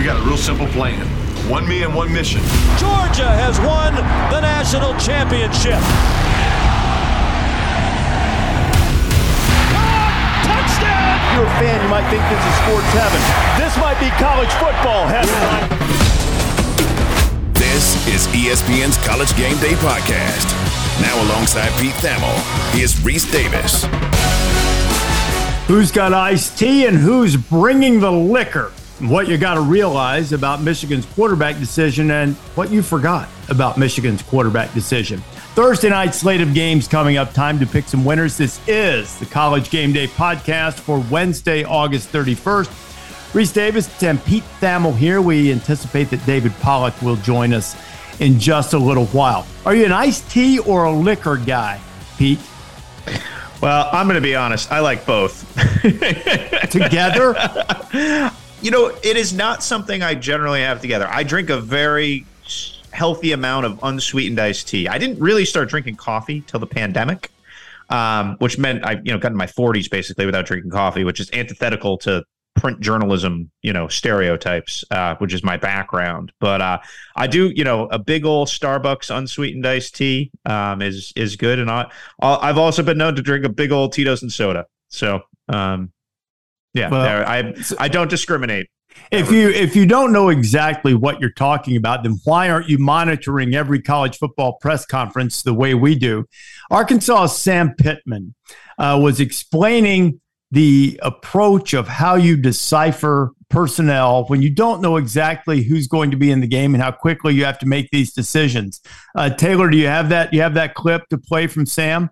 [0.00, 1.06] We got a real simple plan.
[1.52, 2.40] One me and one mission.
[2.80, 3.92] Georgia has won
[4.32, 5.76] the national championship.
[10.40, 11.20] Touchdown!
[11.20, 13.20] If you're a fan, you might think this is sports heaven.
[13.60, 15.36] This might be college football heaven.
[17.52, 20.48] This is ESPN's College Game Day podcast.
[21.02, 22.32] Now alongside Pete Thamel,
[22.72, 23.84] here's Rece Davis.
[25.68, 28.72] Who's got iced tea and who's bringing the liquor?
[29.00, 34.22] What you got to realize about Michigan's quarterback decision and what you forgot about Michigan's
[34.22, 35.20] quarterback decision.
[35.54, 37.32] Thursday night slate of games coming up.
[37.32, 38.36] Time to pick some winners.
[38.36, 42.66] This is the College Game Day podcast for Wednesday, August 31st.
[43.32, 45.22] Rece Davis and Pete Thamel here.
[45.22, 47.76] We anticipate that David Pollack will join us
[48.20, 49.46] in just a little while.
[49.64, 51.80] Are you an iced tea or a liquor guy,
[52.18, 52.38] Pete?
[53.62, 54.70] Well, I'm going to be honest.
[54.70, 55.46] I like both.
[56.70, 57.34] Together?
[58.62, 61.08] you know, it is not something I generally have together.
[61.08, 62.26] I drink a very
[62.92, 64.88] healthy amount of unsweetened iced tea.
[64.88, 67.30] I didn't really start drinking coffee till the pandemic,
[67.88, 71.20] um, which meant I, you know, got in my 40s basically without drinking coffee, which
[71.20, 72.24] is antithetical to
[72.56, 76.32] print journalism, you know, stereotypes, uh, which is my background.
[76.40, 76.78] But uh,
[77.16, 81.58] I do, you know, a big old Starbucks unsweetened iced tea um, is is good,
[81.58, 84.66] and I I've also been known to drink a big old Tito's and soda.
[84.88, 85.92] So um,
[86.74, 88.68] yeah, well, I I don't discriminate.
[89.10, 92.78] If you if you don't know exactly what you're talking about, then why aren't you
[92.78, 96.26] monitoring every college football press conference the way we do?
[96.70, 98.34] Arkansas Sam Pittman
[98.78, 100.20] uh, was explaining
[100.52, 106.16] the approach of how you decipher personnel when you don't know exactly who's going to
[106.16, 108.80] be in the game and how quickly you have to make these decisions.
[109.14, 110.32] Uh, Taylor, do you have that?
[110.32, 112.10] You have that clip to play from Sam?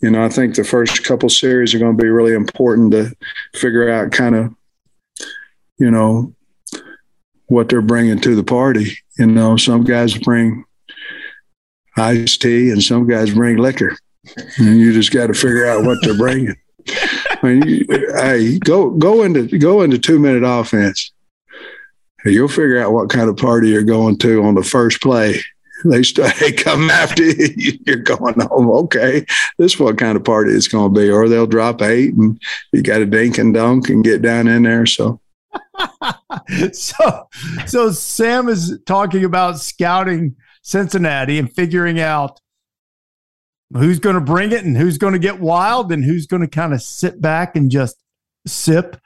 [0.00, 3.14] You know, I think the first couple series are going to be really important to
[3.54, 4.54] figure out kind of,
[5.78, 6.34] you know,
[7.46, 8.96] what they're bringing to the party.
[9.18, 10.64] You know, some guys bring
[11.96, 13.96] iced tea and some guys bring liquor,
[14.56, 16.56] and you just got to figure out what they're bringing.
[16.88, 17.86] I mean,
[18.16, 21.12] hey, go go into go into two minute offense.
[22.24, 25.40] You'll figure out what kind of party you're going to on the first play.
[25.84, 27.78] They start they come after you.
[27.86, 28.70] You're going home.
[28.70, 29.24] Okay,
[29.58, 31.10] this is what kind of party it's going to be.
[31.10, 32.40] Or they'll drop eight, and
[32.72, 34.86] you got to dink and dunk and get down in there.
[34.86, 35.20] So.
[36.72, 37.28] so,
[37.66, 42.40] so Sam is talking about scouting Cincinnati and figuring out
[43.72, 46.48] who's going to bring it and who's going to get wild and who's going to
[46.48, 47.96] kind of sit back and just
[48.46, 48.96] sip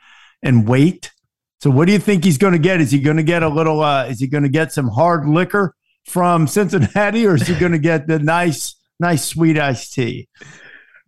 [0.42, 1.12] and wait.
[1.60, 2.80] So what do you think he's going to get?
[2.80, 5.26] Is he going to get a little uh is he going to get some hard
[5.26, 5.74] liquor
[6.04, 10.28] from Cincinnati or is he going to get the nice nice sweet iced tea?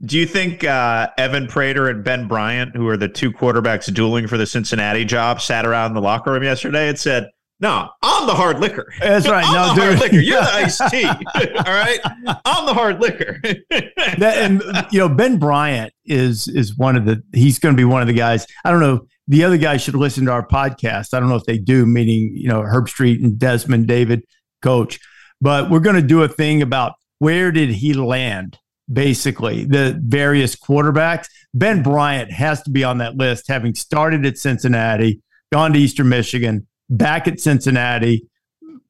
[0.05, 4.27] Do you think uh, Evan Prater and Ben Bryant, who are the two quarterbacks dueling
[4.27, 8.27] for the Cincinnati job, sat around in the locker room yesterday and said, no, I'm
[8.27, 8.93] the hard liquor.
[9.01, 9.45] That's right.
[9.47, 10.21] I'm no, the hard liquor.
[10.21, 11.05] You're the iced tea.
[11.06, 12.01] All right.
[12.45, 13.41] I'm the hard liquor.
[13.71, 14.62] that, and
[14.93, 17.23] you know, Ben Bryant is is one of the.
[17.33, 18.47] He's going to be one of the guys.
[18.65, 19.06] I don't know.
[19.29, 21.15] The other guys should listen to our podcast.
[21.15, 21.87] I don't know if they do.
[21.87, 24.25] Meaning, you know, Herbstreit and Desmond David,
[24.66, 24.99] coach.
[25.41, 28.59] But we're going to do a thing about where did he land.
[28.93, 31.27] Basically, the various quarterbacks.
[31.53, 35.21] Ben Bryant has to be on that list, having started at Cincinnati,
[35.53, 38.28] gone to Eastern Michigan, back at Cincinnati.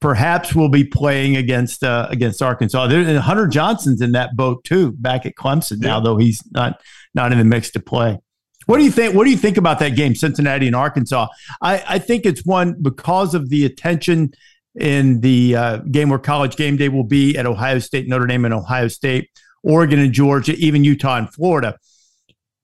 [0.00, 2.88] Perhaps we'll be playing against uh, against Arkansas.
[2.88, 6.78] There, Hunter Johnson's in that boat too, back at Clemson now, though he's not
[7.14, 8.18] not in the mix to play.
[8.66, 9.14] What do you think?
[9.14, 11.28] What do you think about that game, Cincinnati and Arkansas?
[11.62, 14.32] I, I think it's one because of the attention
[14.76, 18.44] in the uh, game where College Game Day will be at Ohio State, Notre Dame,
[18.44, 19.30] and Ohio State,
[19.62, 21.78] Oregon and Georgia, even Utah and Florida.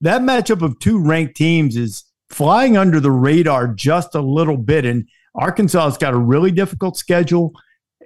[0.01, 4.85] That matchup of two ranked teams is flying under the radar just a little bit,
[4.85, 7.53] and Arkansas has got a really difficult schedule.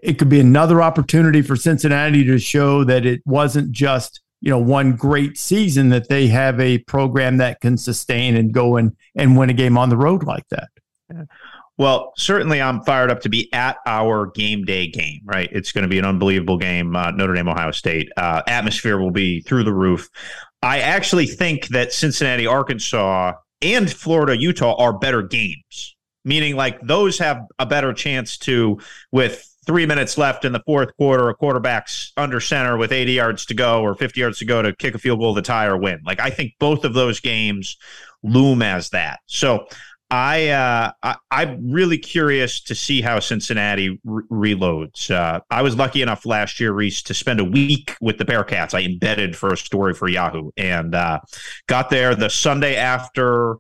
[0.03, 4.59] It could be another opportunity for Cincinnati to show that it wasn't just you know
[4.59, 9.37] one great season that they have a program that can sustain and go and and
[9.37, 10.69] win a game on the road like that.
[11.79, 15.49] Well, certainly I'm fired up to be at our game day game, right?
[15.53, 18.11] It's going to be an unbelievable game, uh, Notre Dame, Ohio State.
[18.17, 20.09] Uh, atmosphere will be through the roof.
[20.63, 25.97] I actually think that Cincinnati, Arkansas, and Florida, Utah are better games
[26.27, 28.79] meaning like those have a better chance to
[29.13, 33.47] with three minutes left in the fourth quarter, a quarterback's under center with 80 yards
[33.47, 35.77] to go or 50 yards to go to kick a field goal to tie or
[35.77, 36.01] win.
[36.05, 37.77] Like I think both of those games
[38.23, 39.21] loom as that.
[39.27, 39.67] So
[40.11, 45.11] I, uh, I am really curious to see how Cincinnati re- reloads.
[45.11, 48.73] Uh, I was lucky enough last year, Rece, to spend a week with the Bearcats.
[48.73, 51.21] I embedded for a story for Yahoo and uh,
[51.67, 53.57] got there the Sunday after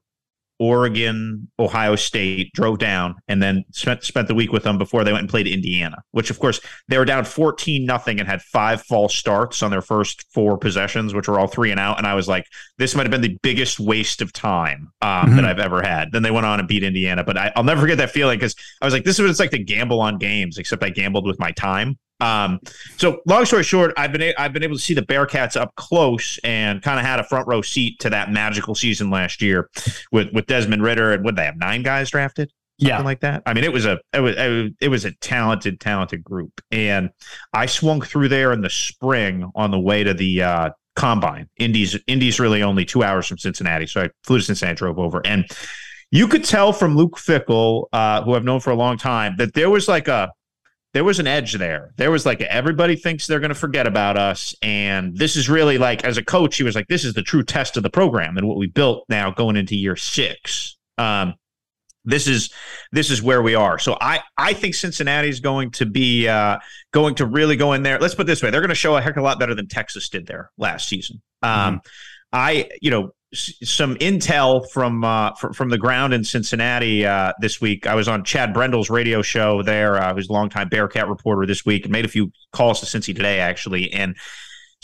[0.58, 5.12] Oregon, Ohio State, drove down, and then spent spent the week with them before they
[5.12, 6.02] went and played Indiana.
[6.12, 9.82] Which, of course, they were down fourteen nothing and had five false starts on their
[9.82, 11.98] first four possessions, which were all three and out.
[11.98, 12.46] And I was like,
[12.78, 15.36] this might have been the biggest waste of time um, mm-hmm.
[15.36, 16.12] that I've ever had.
[16.12, 18.54] Then they went on and beat Indiana, but I, will never forget that feeling because
[18.80, 21.26] I was like, this is what it's like to gamble on games, except I gambled
[21.26, 21.98] with my time.
[22.20, 22.60] Um,
[22.96, 25.74] so long story short, I've been a- I've been able to see the Bearcats up
[25.76, 29.68] close and kind of had a front row seat to that magical season last year
[30.12, 32.50] with with Desmond Ridder and would they have nine guys drafted?
[32.78, 33.42] Something yeah, like that.
[33.46, 34.34] I mean, it was a it was
[34.80, 37.08] it was a talented talented group, and
[37.54, 41.48] I swung through there in the spring on the way to the uh, combine.
[41.56, 45.22] Indy's Indy's really only two hours from Cincinnati, so I flew to Cincinnati, drove over,
[45.24, 45.46] and
[46.10, 49.54] you could tell from Luke Fickell, uh, who I've known for a long time, that
[49.54, 50.30] there was like a
[50.96, 51.92] there was an edge there.
[51.96, 55.76] There was like everybody thinks they're going to forget about us, and this is really
[55.76, 58.38] like as a coach, he was like, this is the true test of the program
[58.38, 60.78] and what we built now going into year six.
[60.96, 61.34] Um,
[62.06, 62.50] this is
[62.92, 63.78] this is where we are.
[63.78, 66.60] So I I think Cincinnati is going to be uh,
[66.92, 67.98] going to really go in there.
[67.98, 69.54] Let's put it this way: they're going to show a heck of a lot better
[69.54, 71.20] than Texas did there last season.
[71.42, 71.76] Um, mm-hmm.
[72.32, 77.86] I you know some intel from, uh, from the ground in Cincinnati uh, this week.
[77.86, 81.66] I was on Chad Brendel's radio show there, uh, who's a longtime Bearcat reporter this
[81.66, 83.92] week, and made a few calls to Cincy today actually.
[83.92, 84.16] And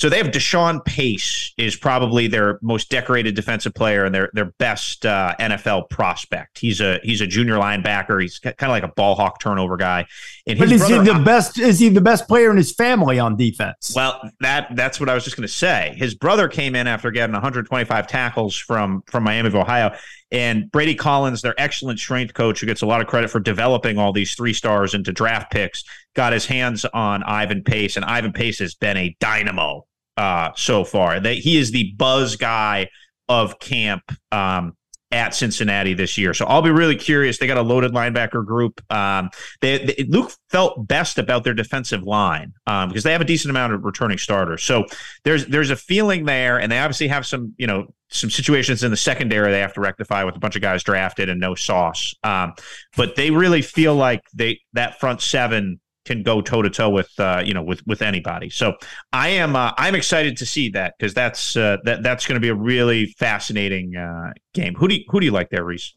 [0.03, 4.47] so they have Deshawn Pace is probably their most decorated defensive player and their their
[4.59, 6.59] best uh, NFL prospect.
[6.59, 8.21] He's a he's a junior linebacker.
[8.21, 10.05] He's kind of like a ball hawk turnover guy.
[10.45, 11.57] And but is he the best?
[11.57, 13.93] Is he the best player in his family on defense?
[13.95, 15.95] Well, that that's what I was just going to say.
[15.97, 19.95] His brother came in after getting 125 tackles from from Miami of Ohio,
[20.33, 23.99] and Brady Collins, their excellent strength coach, who gets a lot of credit for developing
[23.99, 25.85] all these three stars into draft picks,
[26.17, 29.87] got his hands on Ivan Pace, and Ivan Pace has been a dynamo
[30.17, 31.21] uh, so far.
[31.21, 32.89] That he is the buzz guy
[33.29, 34.77] of camp um,
[35.13, 36.33] at Cincinnati this year.
[36.33, 37.39] So I'll be really curious.
[37.39, 38.81] They got a loaded linebacker group.
[38.91, 39.31] Um,
[39.61, 43.51] they, they, Luke felt best about their defensive line um, because they have a decent
[43.51, 44.63] amount of returning starters.
[44.63, 44.87] So
[45.25, 48.91] there's there's a feeling there, and they obviously have some you know some situations in
[48.91, 52.15] the secondary they have to rectify with a bunch of guys drafted and no sauce.
[52.25, 52.55] Um,
[52.97, 57.11] but they really feel like they that front seven can go toe to toe with
[57.19, 58.51] uh, you know with with anybody.
[58.51, 58.75] So
[59.13, 62.41] I am uh, I'm excited to see that because that's uh, that that's going to
[62.41, 64.75] be a really fascinating uh, game.
[64.75, 65.93] Who do you, who do you like there, Rece?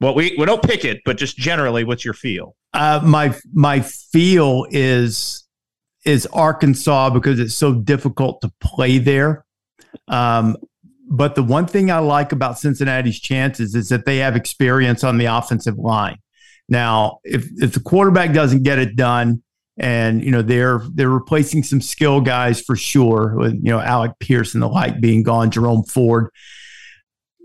[0.00, 2.54] Well, we we don't pick it, but just generally, what's your feel?
[2.72, 5.44] Uh, my my feel is
[6.04, 9.44] is Arkansas because it's so difficult to play there.
[10.06, 10.56] Um,
[11.10, 15.18] but the one thing I like about Cincinnati's chances is that they have experience on
[15.18, 16.18] the offensive line.
[16.68, 19.42] Now, if if the quarterback doesn't get it done,
[19.78, 24.12] and you know they're they're replacing some skill guys for sure, with you know Alec
[24.20, 26.30] Pierce and the like being gone, Jerome Ford.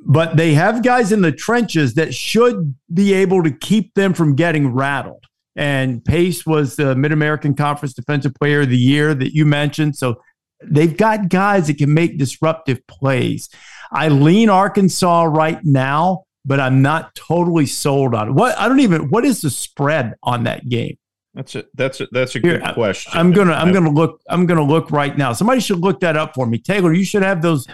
[0.06, 4.36] But they have guys in the trenches that should be able to keep them from
[4.36, 5.24] getting rattled.
[5.56, 9.96] And Pace was the Mid American Conference Defensive Player of the Year that you mentioned.
[9.96, 10.16] So
[10.62, 13.50] they've got guys that can make disruptive plays.
[13.92, 18.32] I lean Arkansas right now, but I'm not totally sold on it.
[18.32, 20.98] What I don't even what is the spread on that game?
[21.34, 23.12] That's a that's a that's a good question.
[23.16, 25.34] I'm gonna I'm gonna look I'm gonna look right now.
[25.34, 26.60] Somebody should look that up for me.
[26.60, 27.68] Taylor, you should have those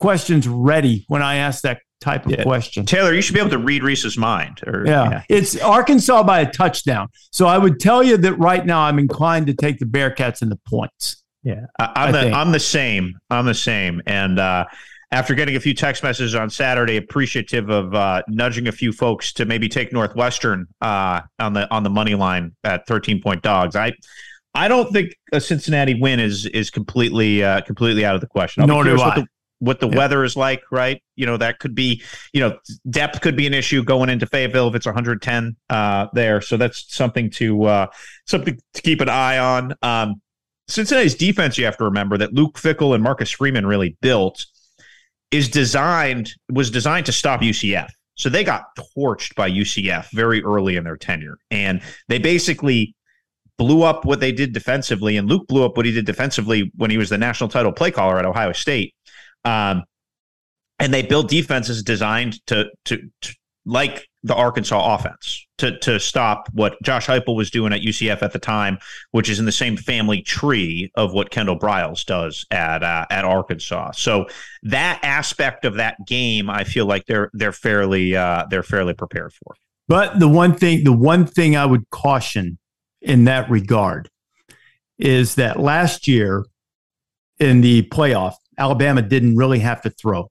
[0.00, 2.42] questions ready when I ask that type of yeah.
[2.42, 2.86] question.
[2.86, 4.60] Taylor, you should be able to read Rece's mind.
[4.66, 5.10] Or, yeah.
[5.10, 5.22] yeah.
[5.28, 7.08] it's Arkansas by a touchdown.
[7.30, 10.48] So I would tell you that right now I'm inclined to take the Bearcats in
[10.48, 11.22] the points.
[11.42, 13.18] Yeah, I, am the I'm the same.
[13.28, 14.64] I'm the same, and uh,
[15.10, 19.32] after getting a few text messages on Saturday, appreciative of uh, nudging a few folks
[19.34, 23.76] to maybe take Northwestern uh, on the on the money line at 13 point dogs.
[23.76, 23.92] I
[24.54, 28.62] I don't think a Cincinnati win is is completely uh, completely out of the question.
[28.62, 29.06] I'll Nor do I.
[29.06, 29.26] What the,
[29.60, 29.96] what the yeah.
[29.96, 31.02] weather is like, right?
[31.16, 32.58] You know, that could be, you know,
[32.90, 36.40] depth could be an issue going into Fayetteville if it's 110 uh, there.
[36.40, 37.86] So that's something to uh,
[38.26, 39.74] something to keep an eye on.
[39.82, 40.20] Um,
[40.68, 44.46] Cincinnati's defense, you have to remember that Luke Fickell and Marcus Freeman really built
[45.34, 47.88] is designed was designed to stop UCF.
[48.16, 52.94] So they got torched by UCF very early in their tenure, and they basically
[53.58, 55.16] blew up what they did defensively.
[55.16, 57.90] And Luke blew up what he did defensively when he was the national title play
[57.90, 58.94] caller at Ohio State.
[59.44, 59.82] Um,
[60.78, 63.36] and they built defenses designed to, to, to
[63.66, 68.32] like the Arkansas offense to to stop what Josh Heupel was doing at UCF at
[68.32, 68.78] the time,
[69.12, 73.24] which is in the same family tree of what Kendall Briles does at uh, at
[73.24, 73.92] Arkansas.
[73.92, 74.26] So
[74.62, 79.32] that aspect of that game, I feel like they're they're fairly uh, they're fairly prepared
[79.32, 79.54] for.
[79.88, 82.58] But the one thing the one thing I would caution
[83.00, 84.08] in that regard
[84.98, 86.44] is that last year
[87.38, 90.30] in the playoff, Alabama didn't really have to throw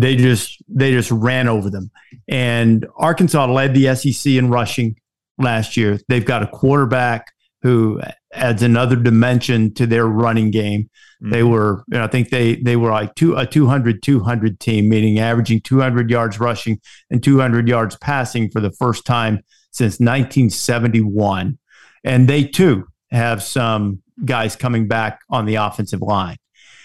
[0.00, 1.90] they just they just ran over them.
[2.28, 4.96] And Arkansas led the SEC in rushing
[5.38, 5.98] last year.
[6.08, 8.00] They've got a quarterback who
[8.32, 10.90] adds another dimension to their running game.
[11.22, 11.30] Mm-hmm.
[11.30, 14.88] They were, you know, I think they they were like two a 200 200 team,
[14.88, 21.58] meaning averaging 200 yards rushing and 200 yards passing for the first time since 1971.
[22.04, 26.36] And they too have some guys coming back on the offensive line.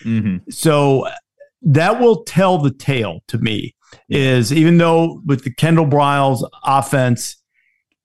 [0.04, 0.50] Mm-hmm.
[0.50, 1.08] So
[1.62, 3.76] that will tell the tale to me
[4.10, 7.38] is even though with the Kendall Briles offense,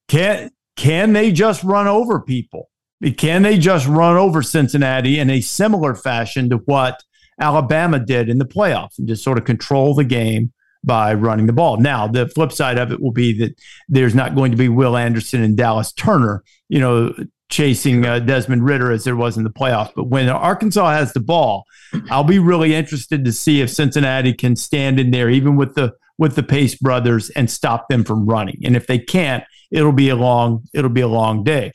[0.09, 2.69] can can they just run over people?
[3.17, 7.03] Can they just run over Cincinnati in a similar fashion to what
[7.41, 11.53] Alabama did in the playoffs and just sort of control the game by running the
[11.53, 11.79] ball?
[11.79, 13.59] Now, the flip side of it will be that
[13.89, 17.15] there's not going to be Will Anderson and Dallas Turner, you know,
[17.49, 19.93] chasing uh, Desmond Ridder as there was in the playoffs.
[19.95, 21.65] But when Arkansas has the ball,
[22.11, 25.95] I'll be really interested to see if Cincinnati can stand in there, even with the
[26.19, 28.61] with the Pace brothers, and stop them from running.
[28.65, 31.73] And if they can't, it'll be a long it'll be a long day.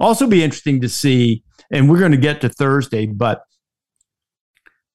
[0.00, 3.42] Also, be interesting to see, and we're going to get to Thursday, but.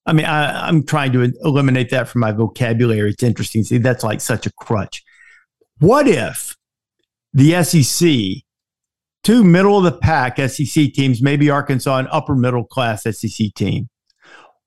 [0.05, 3.09] I mean, I, I'm trying to eliminate that from my vocabulary.
[3.09, 3.65] It's interesting.
[3.65, 5.03] See, that's like such a crutch.
[5.79, 6.55] What if
[7.33, 8.43] the SEC
[9.27, 13.89] two middle of the pack SEC teams, maybe Arkansas, an upper middle class SEC team.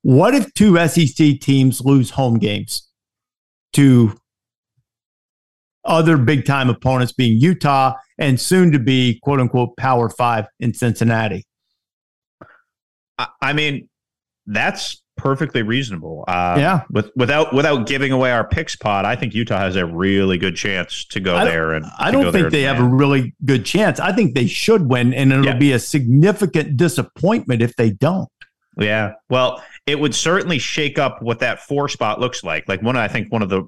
[0.02, 2.87] What if two SEC teams lose home games
[3.73, 4.14] to
[5.87, 10.75] other big time opponents being Utah and soon to be quote unquote power five in
[10.75, 11.47] Cincinnati?
[13.40, 13.88] I mean,
[14.45, 16.25] that's perfectly reasonable.
[16.27, 16.83] Uh, yeah.
[16.91, 20.57] With, without without giving away our pick spot, I think Utah has a really good
[20.57, 21.75] chance to go there.
[21.75, 24.00] And I don't think they have a really good chance.
[24.00, 25.57] I think they should win, and it'll yeah.
[25.57, 28.29] be a significant disappointment if they don't.
[28.79, 29.15] Yeah.
[29.29, 32.69] Well, it would certainly shake up what that four spot looks like.
[32.69, 33.65] Like one, I think one of the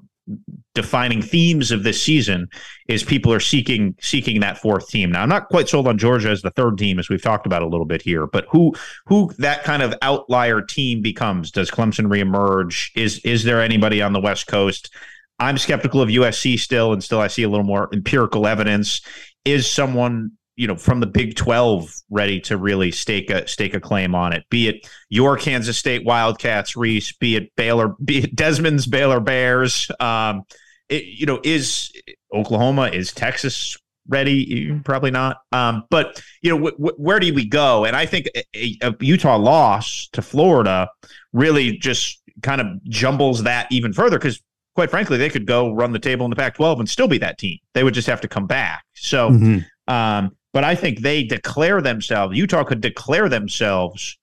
[0.73, 2.49] defining themes of this season
[2.87, 5.11] is people are seeking seeking that fourth team.
[5.11, 7.61] Now, I'm not quite sold on Georgia as the third team, as we've talked about
[7.61, 8.73] a little bit here, but who
[9.05, 11.51] who that kind of outlier team becomes?
[11.51, 12.89] Does Clemson reemerge?
[12.95, 14.93] Is is there anybody on the West Coast?
[15.39, 19.01] I'm skeptical of USC still, and still I see a little more empirical evidence.
[19.45, 23.79] Is someone you know from the Big 12 ready to really stake a stake a
[23.79, 28.35] claim on it be it your Kansas State Wildcats Rece be it Baylor be it
[28.35, 30.43] Desmond's Baylor Bears um
[30.89, 31.91] it, you know is
[32.33, 37.47] Oklahoma is Texas ready probably not um but you know w- w- where do we
[37.47, 40.89] go and I think a, a Utah loss to Florida
[41.31, 44.41] really just kind of jumbles that even further cuz
[44.75, 47.17] quite frankly, they could go run the table in the Pac 12 and still be
[47.19, 47.59] that team.
[47.73, 48.83] They would just have to come back.
[48.95, 49.93] So, mm-hmm.
[49.93, 54.17] um, but I think they declare themselves, Utah could declare themselves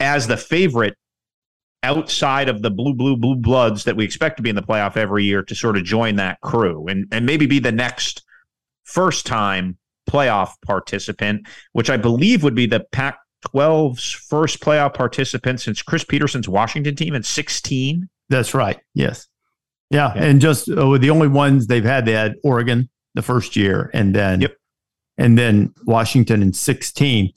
[0.00, 0.96] as the favorite
[1.82, 4.96] outside of the blue, blue, blue bloods that we expect to be in the playoff
[4.96, 8.22] every year to sort of join that crew and, and maybe be the next
[8.84, 9.76] first time
[10.08, 13.18] playoff participant, which I believe would be the Pac
[13.54, 18.08] 12's first playoff participant since Chris Petersen's Washington team in 16.
[18.30, 18.80] That's right.
[18.94, 19.28] Yes.
[19.90, 20.14] Yeah.
[20.16, 20.24] yeah.
[20.24, 24.14] And just uh, the only ones they've had, they had Oregon the first year and
[24.14, 24.56] then yep
[25.18, 27.32] and then Washington in 16.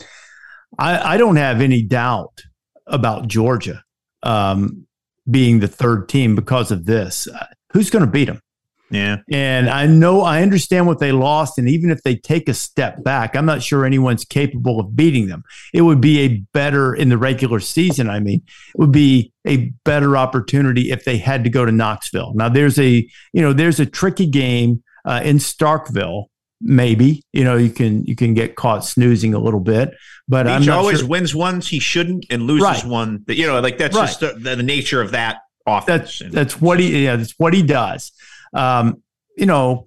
[0.79, 2.41] I, I don't have any doubt
[2.85, 3.83] about Georgia
[4.23, 4.87] um,
[5.29, 7.27] being the third team because of this.
[7.27, 8.41] Uh, who's going to beat them?
[8.89, 9.17] Yeah.
[9.29, 11.57] And I know, I understand what they lost.
[11.57, 15.27] And even if they take a step back, I'm not sure anyone's capable of beating
[15.27, 15.43] them.
[15.73, 19.73] It would be a better, in the regular season, I mean, it would be a
[19.83, 22.33] better opportunity if they had to go to Knoxville.
[22.35, 26.27] Now, there's a, you know, there's a tricky game uh, in Starkville
[26.59, 29.93] maybe you know you can you can get caught snoozing a little bit
[30.27, 31.07] but he always sure.
[31.07, 32.85] wins ones he shouldn't and loses right.
[32.85, 34.07] one that you know like that's right.
[34.07, 35.37] just the, the, nature of that
[35.67, 38.11] offense that's that's what he yeah that's what he does
[38.53, 39.01] um
[39.35, 39.85] you know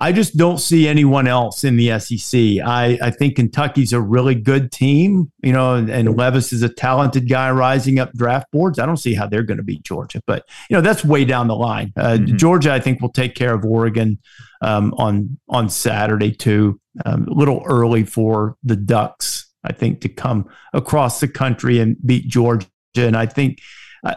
[0.00, 2.64] I just don't see anyone else in the SEC.
[2.64, 6.68] I, I think Kentucky's a really good team, you know, and, and, Levis is a
[6.68, 8.78] talented guy rising up draft boards.
[8.78, 11.48] I don't see how they're going to beat Georgia, but you know that's way down
[11.48, 11.92] the line.
[11.96, 12.36] Uh, mm-hmm.
[12.36, 14.18] Georgia, I think, will take care of Oregon
[14.62, 16.80] um, on on Saturday too.
[17.04, 21.96] Um, a little early for the Ducks, I think, to come across the country and
[22.06, 23.60] beat Georgia, and I think
[24.04, 24.14] uh,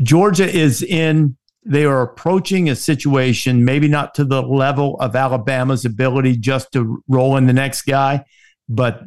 [0.00, 1.36] Georgia is in.
[1.64, 7.02] They are approaching a situation, maybe not to the level of Alabama's ability just to
[7.08, 8.24] roll in the next guy,
[8.68, 9.02] but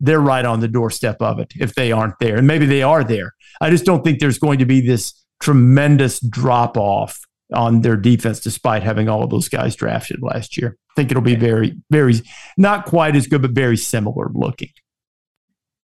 [0.00, 2.36] they're right on the doorstep of it if they aren't there.
[2.36, 3.34] And maybe they are there.
[3.60, 7.20] I just don't think there's going to be this tremendous drop off
[7.52, 10.76] on their defense, despite having all of those guys drafted last year.
[10.90, 12.14] I think it'll be very, very
[12.56, 14.70] not quite as good, but very similar looking.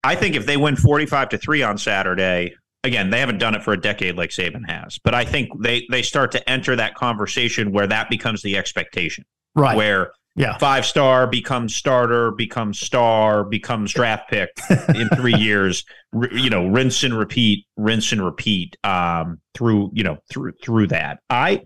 [0.03, 3.63] I think if they win 45 to 3 on Saturday, again, they haven't done it
[3.63, 6.95] for a decade like Saban has, but I think they they start to enter that
[6.95, 9.25] conversation where that becomes the expectation,
[9.55, 9.75] right?
[9.75, 10.57] Where yeah.
[10.57, 14.49] five star becomes starter, becomes star, becomes draft pick
[14.95, 15.85] in three years.
[16.13, 20.87] R- you know, rinse and repeat, rinse and repeat um, through you know through through
[20.87, 21.19] that.
[21.29, 21.63] I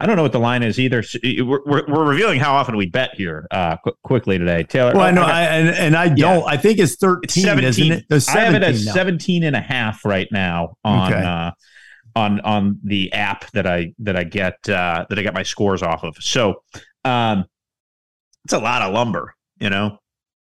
[0.00, 1.04] I don't know what the line is either.
[1.22, 4.62] We're, we're, we're revealing how often we bet here uh, qu- quickly today.
[4.62, 4.94] Taylor.
[4.94, 6.40] Well, I know, I, and, and I don't.
[6.40, 6.46] Yeah.
[6.46, 7.68] I think it's 13, it's 17.
[7.68, 8.06] isn't it?
[8.08, 8.94] It's I have it as now.
[8.94, 11.22] 17 and a half right now on okay.
[11.22, 11.50] uh,
[12.16, 15.82] on on the app that I that I get uh, that I get my scores
[15.82, 16.16] off of.
[16.16, 16.62] So
[17.04, 17.44] um,
[18.44, 19.98] it's a lot of lumber, you know.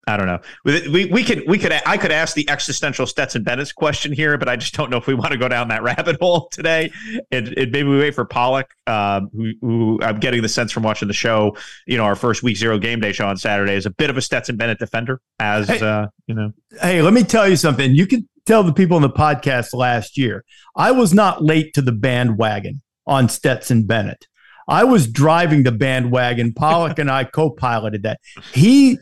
[0.05, 0.39] I don't know.
[0.65, 4.49] We, we could we could I could ask the existential Stetson Bennett's question here, but
[4.49, 6.91] I just don't know if we want to go down that rabbit hole today.
[7.31, 11.07] And, maybe we wait for Pollack, um, who, who, I'm getting the sense from watching
[11.07, 11.55] the show.
[11.87, 14.17] You know, our first week zero game day show on Saturday is a bit of
[14.17, 15.21] a Stetson Bennett defender.
[15.39, 17.95] As hey, uh, you know, hey, let me tell you something.
[17.95, 20.43] You can tell the people in the podcast last year.
[20.75, 24.27] I was not late to the bandwagon on Stetson Bennett.
[24.67, 26.53] I was driving the bandwagon.
[26.53, 28.19] Pollack and I co-piloted that.
[28.53, 28.97] He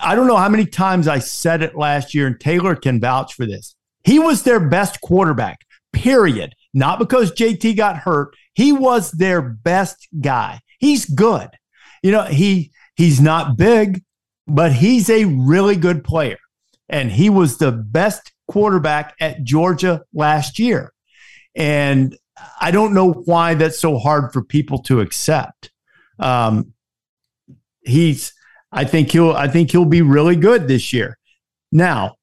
[0.00, 3.34] I don't know how many times I said it last year, and Taylor can vouch
[3.34, 3.74] for this.
[4.04, 6.54] He was their best quarterback, period.
[6.74, 8.34] Not because JT got hurt.
[8.54, 10.60] He was their best guy.
[10.78, 11.48] He's good.
[12.02, 14.02] You know, he he's not big,
[14.46, 16.38] but he's a really good player.
[16.88, 20.92] And he was the best quarterback at Georgia last year.
[21.54, 22.16] And
[22.60, 25.70] I don't know why that's so hard for people to accept.
[26.18, 26.72] Um,
[27.82, 28.32] he's
[28.72, 31.18] I think he'll I think he'll be really good this year.
[31.72, 32.14] Now,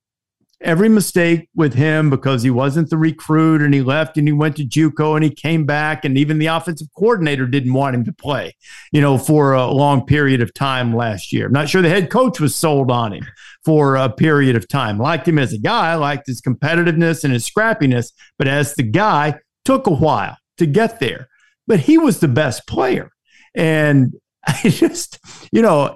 [0.62, 4.56] every mistake with him because he wasn't the recruit and he left and he went
[4.58, 8.14] to JUCO and he came back and even the offensive coordinator didn't want him to
[8.14, 8.56] play,
[8.92, 11.48] you know, for a long period of time last year.
[11.48, 13.26] I'm not sure the head coach was sold on him
[13.64, 14.98] for a period of time.
[14.98, 19.40] Liked him as a guy, liked his competitiveness and his scrappiness, but as the guy
[19.66, 21.28] took a while to get there.
[21.68, 23.12] But he was the best player.
[23.54, 24.14] And
[24.48, 25.20] I just,
[25.52, 25.96] you know,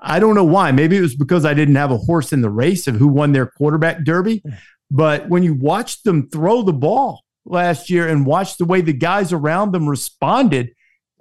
[0.00, 0.72] I don't know why.
[0.72, 3.32] Maybe it was because I didn't have a horse in the race of who won
[3.32, 4.42] their quarterback derby.
[4.90, 8.92] But when you watched them throw the ball last year and watch the way the
[8.92, 10.72] guys around them responded,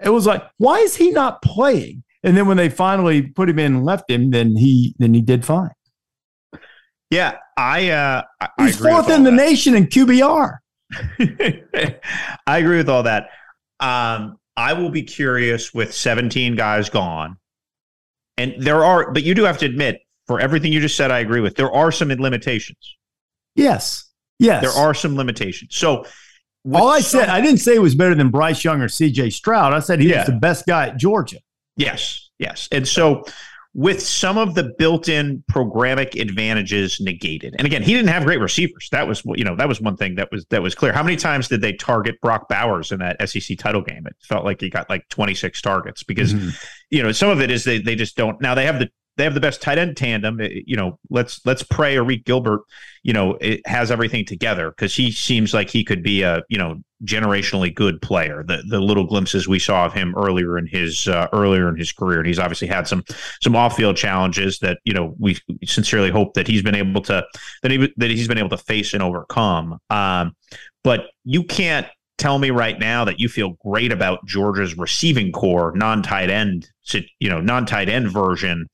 [0.01, 2.04] it was like, why is he not playing?
[2.23, 5.21] And then when they finally put him in and left him, then he then he
[5.21, 5.71] did fine.
[7.10, 10.58] Yeah, I uh I, he's fourth in the nation in QBR.
[12.47, 13.30] I agree with all that.
[13.80, 17.38] Um, I will be curious with 17 guys gone
[18.39, 21.19] and there are, but you do have to admit, for everything you just said, I
[21.19, 21.56] agree with.
[21.56, 22.95] There are some limitations.
[23.56, 24.06] Yes.
[24.38, 24.62] Yes.
[24.62, 25.75] There are some limitations.
[25.75, 26.06] So
[26.73, 29.34] all I some, said, I didn't say it was better than Bryce Young or CJ
[29.34, 29.73] Stroud.
[29.73, 30.19] I said he yeah.
[30.19, 31.39] was the best guy at Georgia.
[31.75, 32.30] Yes.
[32.38, 32.69] Yes.
[32.71, 33.25] And so
[33.75, 37.55] with some of the built-in programmatic advantages negated.
[37.58, 38.89] And again, he didn't have great receivers.
[38.91, 40.91] That was you know that was one thing that was that was clear.
[40.91, 44.08] How many times did they target Brock Bowers in that SEC title game?
[44.08, 46.49] It felt like he got like 26 targets because mm-hmm.
[46.89, 48.41] you know some of it is they they just don't.
[48.41, 50.39] Now they have the they have the best tight end tandem.
[50.39, 52.62] You know, let's let's pray Arik Gilbert,
[53.03, 56.58] you know, it has everything together because he seems like he could be a you
[56.58, 58.45] know generationally good player.
[58.47, 61.91] The the little glimpses we saw of him earlier in his uh, earlier in his
[61.91, 63.03] career, and he's obviously had some
[63.43, 67.21] some off field challenges that you know we sincerely hope that he's been able to
[67.62, 69.79] that he that he's been able to face and overcome.
[69.89, 70.34] Um,
[70.86, 71.88] but you can't
[72.19, 76.69] tell me right now that you feel great about Georgia's receiving corps, non tight end,
[77.19, 78.67] you know, non tight end version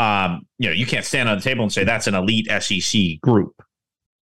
[0.00, 3.20] um, you know, you can't stand on the table and say that's an elite SEC
[3.20, 3.52] group.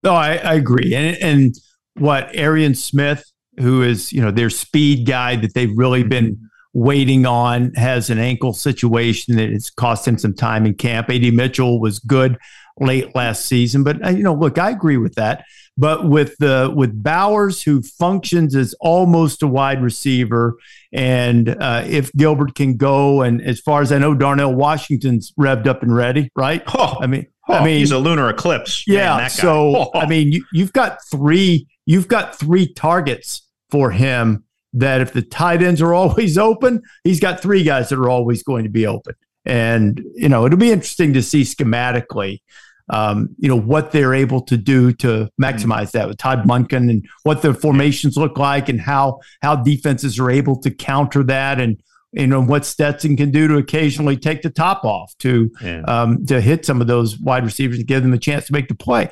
[0.03, 0.94] No, I, I agree.
[0.94, 1.55] And, and
[1.94, 3.24] what Arian Smith,
[3.59, 6.11] who is, you know, their speed guy that they've really mm-hmm.
[6.11, 11.09] been waiting on, has an ankle situation that it's cost him some time in camp.
[11.09, 12.37] AD Mitchell was good
[12.79, 15.46] late last season, but uh, you know, look, I agree with that.
[15.77, 20.57] But with the with Bowers, who functions as almost a wide receiver,
[20.93, 25.67] and uh, if Gilbert can go, and as far as I know, Darnell Washington's revved
[25.67, 26.63] up and ready, right?
[26.79, 28.87] Oh, I mean, oh, I mean, he's a lunar eclipse.
[28.87, 29.17] Yeah.
[29.17, 29.91] Man, so oh.
[29.99, 34.45] I mean, you, you've got three, you've got three targets for him.
[34.77, 38.45] That if the tight ends are always open, he's got three guys that are always
[38.45, 39.15] going to be open.
[39.45, 42.41] And you know, it'll be interesting to see schematically
[42.90, 47.07] um, you know what they're able to do to maximize that with Todd Monken and
[47.23, 51.83] what the formations look like and how how defenses are able to counter that and
[52.12, 55.83] you know what Stetson can do to occasionally take the top off to yeah.
[55.83, 58.68] um, to hit some of those wide receivers and give them a chance to make
[58.68, 59.11] the play.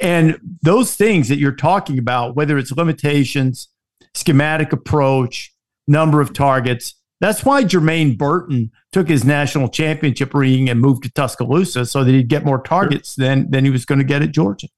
[0.00, 3.68] And those things that you're talking about, whether it's limitations,
[4.14, 5.52] schematic approach,
[5.86, 11.10] number of targets, that's why Jermaine Burton took his national championship ring and moved to
[11.10, 14.32] Tuscaloosa so that he'd get more targets than than he was going to get at
[14.32, 14.68] Georgia.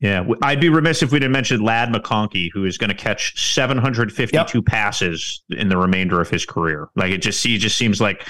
[0.00, 3.42] Yeah, I'd be remiss if we didn't mention Ladd McConkey, who is going to catch
[3.54, 4.66] 752 yep.
[4.66, 6.90] passes in the remainder of his career.
[6.96, 8.28] Like it just, he just seems like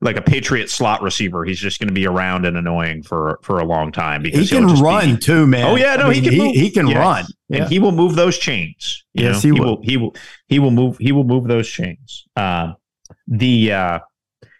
[0.00, 1.44] like a Patriot slot receiver.
[1.44, 4.56] He's just going to be around and annoying for for a long time because he
[4.56, 5.66] can run be, too, man.
[5.66, 6.32] Oh yeah, no, I mean, he can.
[6.32, 6.98] He, he can yeah.
[6.98, 7.62] run, yeah.
[7.62, 9.04] and he will move those chains.
[9.12, 9.54] yes, know?
[9.54, 9.82] he, will.
[9.82, 10.14] He will.
[10.48, 10.96] He will move.
[10.98, 12.26] He will move those chains.
[12.34, 12.72] Uh,
[13.26, 13.98] the uh,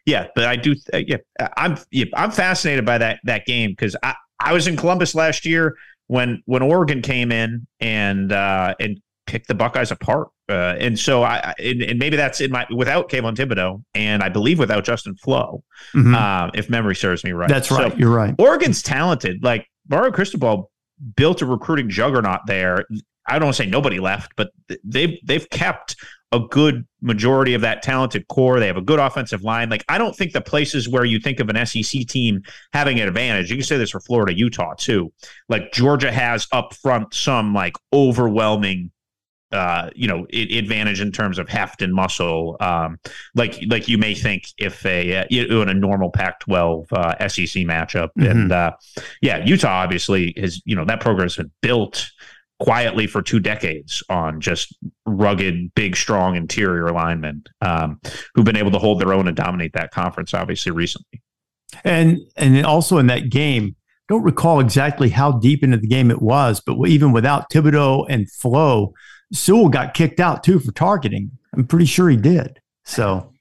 [0.07, 0.75] yeah, but I do.
[0.93, 1.17] Uh, yeah,
[1.57, 1.79] I'm.
[1.91, 5.77] Yeah, I'm fascinated by that that game because I I was in Columbus last year
[6.09, 10.29] when when Oregon came in and uh, and picked the Buckeyes apart.
[10.49, 14.29] Uh, and so I and, and, maybe that's in my without Kayvon Thibodeaux and I
[14.29, 16.15] believe without Justin Flowe, mm-hmm.
[16.15, 17.49] uh, if memory serves me right.
[17.49, 17.91] That's right.
[17.91, 18.35] So You're right.
[18.39, 19.43] Oregon's talented.
[19.43, 20.71] Like Mario Cristobal
[21.17, 22.85] built a recruiting juggernaut there.
[23.27, 24.51] I don't say nobody left, but
[24.85, 25.97] they've they've kept
[26.35, 28.59] a good majority of that talented core.
[28.59, 29.71] They have a good offensive line.
[29.71, 32.43] Like I don't think the places where you think of an SEC team
[32.73, 33.51] having an advantage.
[33.51, 35.13] You can say this for Florida, Utah too.
[35.49, 38.91] Like Georgia has up front some like overwhelming
[39.53, 42.99] uh, you know, advantage in terms of heft and muscle, um,
[43.37, 48.09] like like you may think if a uh, in a normal Pac-12 uh, SEC matchup,
[48.19, 48.25] mm-hmm.
[48.25, 48.73] and uh,
[49.23, 52.11] yeah, Utah obviously is you know that program's been built
[52.61, 58.01] quietly for two decades on just rugged, big, strong interior linemen um,
[58.35, 60.35] who've been able to hold their own and dominate that conference.
[60.35, 61.23] Obviously, recently,
[61.85, 63.77] and and also in that game.
[64.07, 68.31] Don't recall exactly how deep into the game it was, but even without Thibodeaux and
[68.31, 68.93] Flowe,
[69.33, 71.31] Sewell got kicked out too for targeting.
[71.55, 72.61] I'm pretty sure he did.
[72.85, 73.33] So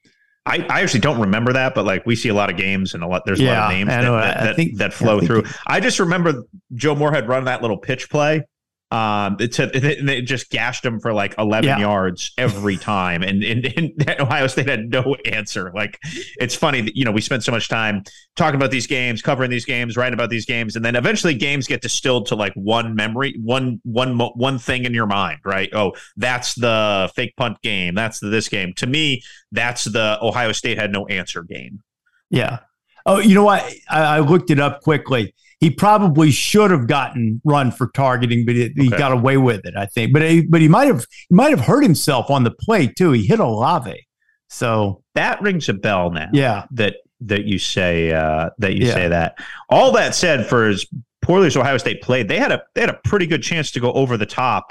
[0.46, 3.02] I, I actually don't remember that, but like we see a lot of games and
[3.02, 5.44] a lot there's a lot of names that, that, that, think, that, flow through.
[5.66, 8.44] I just remember Joe Moorhead run that little pitch play
[8.90, 11.78] um, it, it, it, just gashed him for like 11 yeah.
[11.78, 13.22] yards every time.
[13.22, 15.72] And, and, and, Ohio State had no answer.
[15.74, 15.98] Like,
[16.38, 18.04] it's funny that, you know, we spent so much time
[18.36, 20.76] talking about these games, covering these games, writing about these games.
[20.76, 24.94] And then eventually games get distilled to like one memory, one, one, one thing in
[24.94, 25.70] your mind, right?
[25.72, 27.94] Oh, that's the fake punt game.
[27.94, 28.74] That's the, this game.
[28.74, 31.82] To me, that's the Ohio State had no answer game.
[32.30, 32.60] Yeah.
[33.06, 33.64] Oh, you know what?
[33.88, 38.54] I, I looked it up quickly he probably should have gotten run for targeting, but
[38.54, 38.82] it, okay.
[38.82, 40.12] he got away with it, I think.
[40.12, 43.12] But he, but he might have he might have hurt himself on the play too.
[43.12, 44.06] He hit Olave,
[44.50, 46.28] so that rings a bell now.
[46.34, 48.92] Yeah, that that you say uh, that you yeah.
[48.92, 49.38] say that.
[49.70, 50.84] All that said, for as
[51.22, 53.80] poorly as Ohio State played, they had a they had a pretty good chance to
[53.80, 54.70] go over the top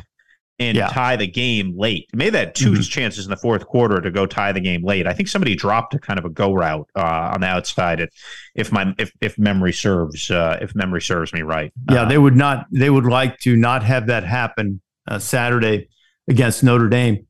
[0.60, 0.88] and yeah.
[0.88, 2.08] tie the game late.
[2.14, 2.82] Maybe they had 2 mm-hmm.
[2.82, 5.08] chances in the fourth quarter to go tie the game late.
[5.08, 8.00] I think somebody dropped a kind of a go route uh, on the outside.
[8.00, 8.10] If,
[8.56, 11.74] if my if if memory serves uh, if memory serves me right.
[11.90, 12.68] Yeah, uh, they would not.
[12.72, 15.90] They would like to not have that happen uh, Saturday
[16.30, 17.28] against Notre Dame.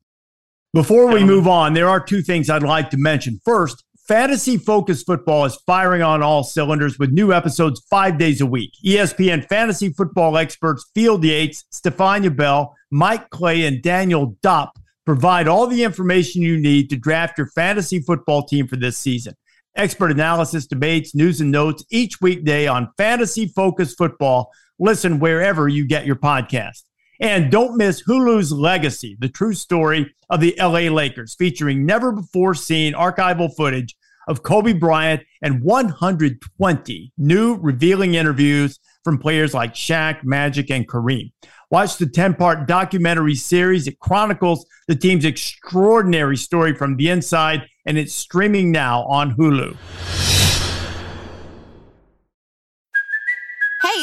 [0.74, 3.40] Before we move on, there are two things I'd like to mention.
[3.44, 8.46] First, Fantasy Focus Football is firing on all cylinders with new episodes five days a
[8.46, 8.72] week.
[8.84, 14.72] ESPN fantasy football experts Field Yates, Stefania Bell, Mike Clay, and Daniel Dopp
[15.06, 19.32] provide all the information you need to draft your fantasy football team for this season.
[19.74, 24.50] Expert analysis, debates, news, and notes each weekday on Fantasy Focus Football.
[24.78, 26.82] Listen wherever you get your podcast.
[27.20, 32.54] And don't miss Hulu's Legacy, the true story of the LA Lakers, featuring never before
[32.54, 33.96] seen archival footage
[34.26, 41.30] of Kobe Bryant and 120 new revealing interviews from players like Shaq, Magic, and Kareem.
[41.70, 43.86] Watch the 10 part documentary series.
[43.86, 50.43] It chronicles the team's extraordinary story from the inside, and it's streaming now on Hulu.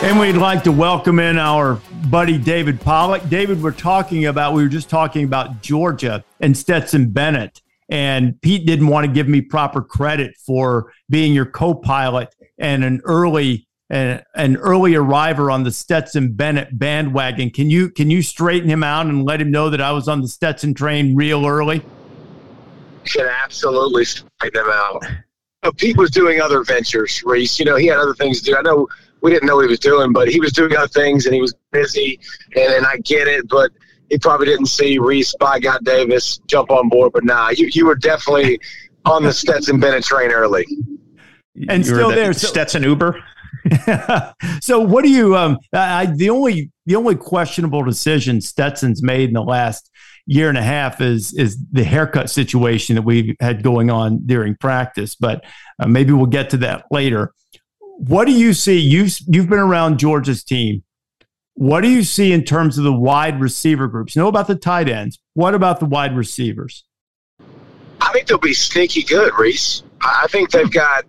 [0.00, 3.28] And we'd like to welcome in our buddy David Pollack.
[3.28, 7.60] David, we're talking about, we were just talking about Georgia and Stetson Bennett.
[7.88, 12.84] And Pete didn't want to give me proper credit for being your co pilot and
[12.84, 14.22] an early an,
[14.58, 17.50] early arriver on the Stetson Bennett bandwagon.
[17.50, 20.20] Can you can you straighten him out and let him know that I was on
[20.20, 21.84] the Stetson train real early?
[23.04, 25.02] Can absolutely straighten him out.
[25.76, 27.58] Pete was doing other ventures, Rece.
[27.58, 28.56] You know, he had other things to do.
[28.56, 28.86] I know
[29.20, 31.40] we didn't know what he was doing, but he was doing other things and he
[31.40, 32.20] was busy.
[32.54, 33.70] And, and I get it, but
[34.10, 37.12] he probably didn't see Rece, by God Davis, jump on board.
[37.12, 38.60] But nah, you, you were definitely
[39.04, 40.66] on the Stetson Bennett train early.
[41.68, 42.32] And You were still the there.
[42.32, 43.22] Stetson Uber.
[44.60, 49.34] so what do you um I, the only the only questionable decision Stetson's made in
[49.34, 49.90] the last
[50.26, 54.54] year and a half is is the haircut situation that we've had going on during
[54.54, 55.44] practice but
[55.80, 57.32] uh, maybe we'll get to that later
[57.98, 60.82] what do you see you've you've been around Georgia's team
[61.54, 64.54] what do you see in terms of the wide receiver groups you know about the
[64.54, 66.84] tight ends what about the wide receivers
[68.00, 69.82] I think they'll be sneaky good, Rece.
[70.00, 71.04] I think they've got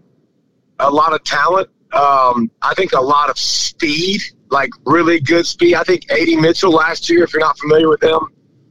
[0.80, 1.70] a lot of talent.
[1.94, 5.76] Um, I think a lot of speed, like really good speed.
[5.76, 6.36] I think A.D.
[6.36, 8.20] Mitchell last year, if you're not familiar with him,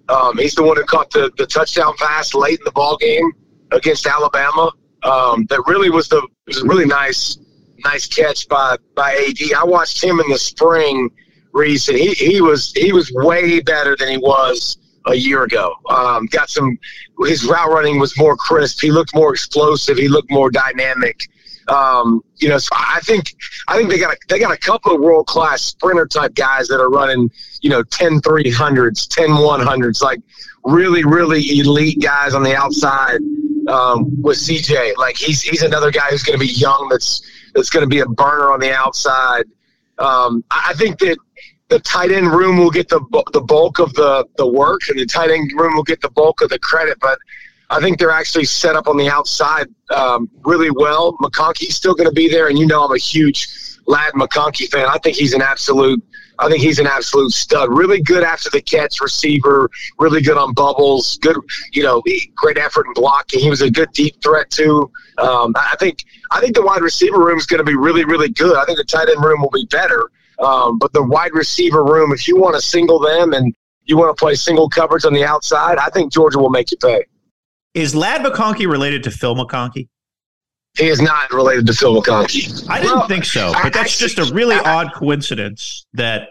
[0.08, 3.32] um, he's the one who caught the, the touchdown pass late in the ball game
[3.70, 4.72] against Alabama.
[5.04, 7.38] Um, that really was the was a really nice
[7.84, 9.52] nice catch by by AD.
[9.56, 11.10] I watched him in the spring,
[11.52, 15.74] Rece, and he, he was he was way better than he was a year ago.
[15.90, 16.78] Um, got some
[17.24, 18.80] his route running was more crisp.
[18.80, 19.96] He looked more explosive.
[19.96, 21.20] He looked more dynamic.
[21.68, 23.34] Um, you know, so I think
[23.68, 26.68] I think they got a, they got a couple of world class sprinter type guys
[26.68, 30.20] that are running, you know, 10 300s, 10 100s, like
[30.64, 33.20] really really elite guys on the outside
[33.68, 34.96] um, with CJ.
[34.96, 36.88] Like he's he's another guy who's going to be young.
[36.90, 37.22] That's
[37.54, 39.44] that's going to be a burner on the outside.
[39.98, 41.18] Um, I I think that
[41.68, 43.00] the tight end room will get the
[43.32, 46.40] the bulk of the the work, and the tight end room will get the bulk
[46.40, 46.98] of the credit.
[47.00, 47.18] But
[47.70, 51.12] I think they're actually set up on the outside um, really well.
[51.18, 53.48] McConkey's still going to be there, and you know I'm a huge
[53.86, 54.86] Ladd McConkey fan.
[54.88, 56.02] I think he's an absolute.
[56.38, 57.68] I think he's an absolute stud.
[57.70, 59.68] Really good after the catch receiver.
[59.98, 61.18] Really good on bubbles.
[61.18, 61.36] Good,
[61.72, 62.02] you know,
[62.36, 63.40] great effort in blocking.
[63.40, 64.90] He was a good deep threat too.
[65.18, 68.28] Um, I think I think the wide receiver room is going to be really really
[68.28, 68.56] good.
[68.56, 70.10] I think the tight end room will be better.
[70.38, 74.16] Um, but the wide receiver room, if you want to single them and you want
[74.16, 77.04] to play single coverage on the outside, I think Georgia will make you pay.
[77.74, 79.88] Is Ladd McConkey related to Phil McConkey?
[80.78, 82.68] He is not related to Phil McConkey.
[82.68, 86.28] I didn't Well, think so, but that's just a really odd coincidence that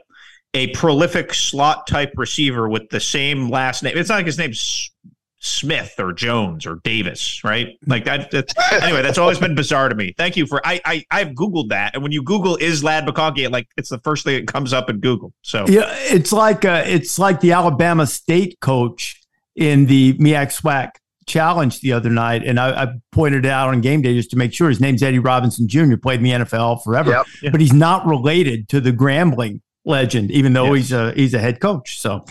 [0.53, 3.97] a prolific slot type receiver with the same last name.
[3.97, 4.91] It's not like his name's
[5.39, 7.77] Smith or Jones or Davis, right?
[7.86, 8.31] Like that.
[8.31, 10.13] That's, anyway, that's always been bizarre to me.
[10.17, 10.62] Thank you for.
[10.65, 13.99] I I I've googled that, and when you Google is Ladd McConkey, like it's the
[13.99, 15.33] first thing that comes up in Google.
[15.43, 19.21] So Yeah, it's like uh, it's like the Alabama State coach
[19.55, 20.91] in the MEAC SWAC
[21.27, 24.37] challenge the other night, and I, I pointed it out on game day just to
[24.37, 24.69] make sure.
[24.69, 25.97] His name's Eddie Robinson Jr.
[25.97, 27.11] Played in the NFL forever,
[27.43, 27.51] Yep.
[27.51, 30.75] but he's not related to the Grambling legend, even though Yeah.
[30.77, 31.99] he's a he's a head coach.
[31.99, 32.25] So,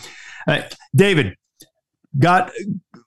[0.48, 0.62] uh,
[0.94, 1.35] David
[2.18, 2.50] got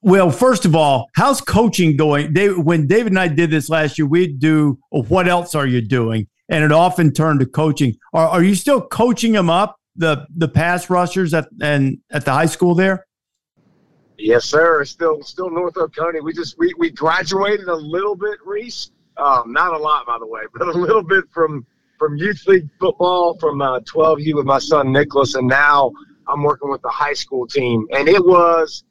[0.01, 0.31] well.
[0.31, 2.33] First of all, how's coaching going?
[2.33, 5.65] Dave, when David and I did this last year, we'd do "Oh, what else are
[5.67, 7.95] you doing, and it often turned to coaching.
[8.13, 12.31] Are are you still coaching them up the the pass rushers at and at the
[12.31, 13.05] high school there?
[14.19, 14.83] Yes, sir.
[14.85, 16.19] Still, still North Northrop County.
[16.19, 18.91] We just we, we graduated a little bit, Rece.
[19.17, 21.65] Um, not a lot, by the way, but a little bit from
[21.97, 25.91] from youth league football from uh, 12U with my son Nicholas, and now
[26.27, 28.83] I'm working with the high school team, and it was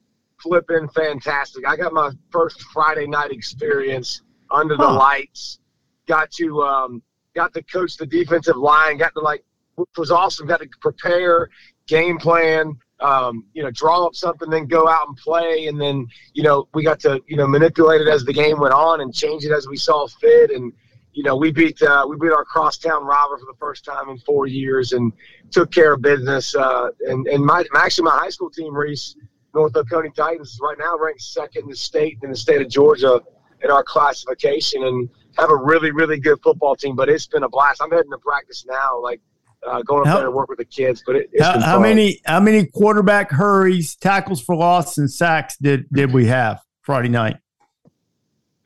[0.42, 1.66] flipping fantastic.
[1.66, 5.58] I got my first Friday night experience under the lights.
[6.06, 7.02] Got to um,
[7.34, 8.98] got to coach the defensive line.
[8.98, 9.44] Got to like,
[9.76, 10.46] which was awesome.
[10.46, 11.48] Got to prepare
[11.86, 12.78] game plan.
[13.00, 16.68] Um, you know, draw up something, then go out and play, and then you know
[16.74, 19.52] we got to you know manipulate it as the game went on and change it
[19.52, 20.50] as we saw fit.
[20.50, 20.72] And
[21.12, 24.18] you know we beat uh, we beat our crosstown rival for the first time in
[24.18, 25.12] four years and
[25.50, 26.54] took care of business.
[26.54, 29.14] Uh, and and my actually my high school team, Rece,
[29.54, 33.20] North Oconee Titans, right now ranked second in the state in the state of Georgia
[33.62, 35.08] in our classification, and
[35.38, 36.96] have a really really good football team.
[36.96, 37.80] But it's been a blast.
[37.80, 39.20] I'm heading to practice now, like
[39.68, 41.02] uh, going up How- there to work with the kids.
[41.06, 45.56] But it, it's How, how many how many quarterback hurries, tackles for loss, and sacks
[45.60, 47.36] did did we have Friday night?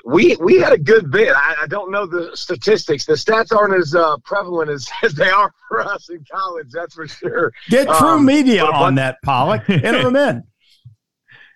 [0.04, 1.32] we we had a good bit.
[1.34, 3.04] I, I don't know the statistics.
[3.06, 6.70] The stats aren't as uh, prevalent as, as they are for us in college.
[6.72, 7.52] That's for sure.
[7.68, 9.68] Get true Um, media but- on that, Pollack.
[9.70, 10.42] Enter them in.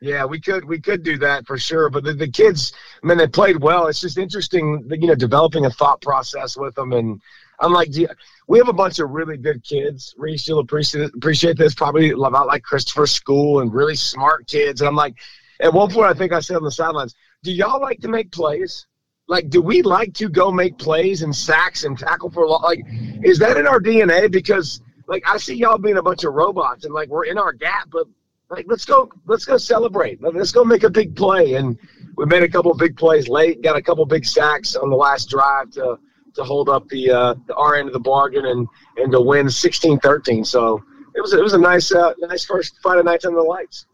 [0.02, 1.88] Yeah, we could we could do that for sure.
[1.88, 3.87] But the, the kids, I mean, they played well.
[3.87, 6.92] It's just interesting, you know, developing a thought process with them.
[6.92, 7.18] And
[7.61, 8.09] I'm like, do you-
[8.48, 10.14] we have a bunch of really good kids.
[10.18, 11.74] Rece, you'll appreciate appreciate this.
[11.74, 14.80] Probably about like Christopher School and really smart kids.
[14.80, 15.16] And I'm like,
[15.61, 18.30] at one point, I think I said on the sidelines, do y'all like to make
[18.30, 18.87] plays?
[19.28, 22.62] Like, do we like to go make plays and sacks and tackle for a lot?
[22.62, 22.85] Like,
[23.24, 24.30] is that in our DNA?
[24.30, 27.52] Because like I see y'all being a bunch of robots and like we're in our
[27.52, 28.06] gap, but
[28.48, 30.20] like let's go let's go celebrate.
[30.22, 31.54] Let's go make a big play.
[31.54, 31.76] And
[32.16, 35.28] we made a couple big plays late, got a couple big sacks on the last
[35.28, 35.98] drive to
[36.37, 39.46] to hold up the uh, the R end of the bargain and and to win
[39.46, 40.46] 16-13.
[40.46, 40.83] So
[41.14, 43.87] it was it was a nice uh, nice first Friday night under the lights.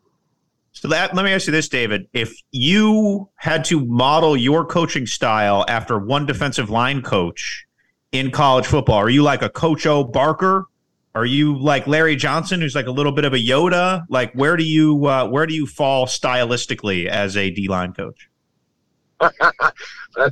[0.75, 5.07] So that, let me ask you this, David: If you had to model your coaching
[5.07, 7.67] style after one defensive line coach
[8.11, 10.67] in college football, are you like a Coach O Barker?
[11.15, 14.05] Are you like Larry Johnson, who's like a little bit of a Yoda?
[14.09, 18.31] Like, where do you uh, where do you fall stylistically as a D line coach?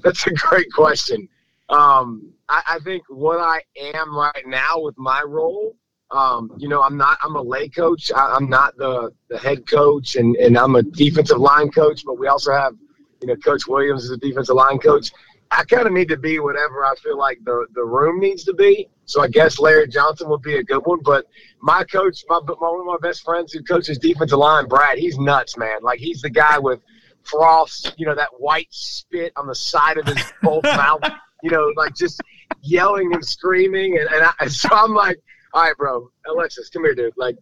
[0.02, 1.28] That's a great question.
[1.70, 3.62] Um, I, I think what I
[3.94, 5.76] am right now with my role
[6.12, 7.18] um, you know, I'm not.
[7.22, 8.10] I'm a lay coach.
[8.12, 12.04] I, am not the, the head coach, and, and I'm a defensive line coach.
[12.04, 12.74] But we also have,
[13.20, 15.12] you know, Coach Williams is a defensive line coach.
[15.52, 18.54] I kind of need to be whatever I feel like the the room needs to
[18.54, 18.88] be.
[19.04, 21.00] So I guess Larry Johnson would be a good one.
[21.04, 21.26] But
[21.60, 25.18] my coach, my, my one of my best friends who coaches defensive line, Brad, he's
[25.18, 25.78] nuts, man.
[25.82, 26.80] Like he's the guy with
[27.22, 31.02] frost, you know, that white spit on the side of his both mouth,
[31.42, 32.20] you know, like just
[32.62, 33.98] yelling and screaming.
[33.98, 35.18] And, and I, so I'm like
[35.52, 37.12] all right, bro, Alexis, come here, dude.
[37.16, 37.36] Like,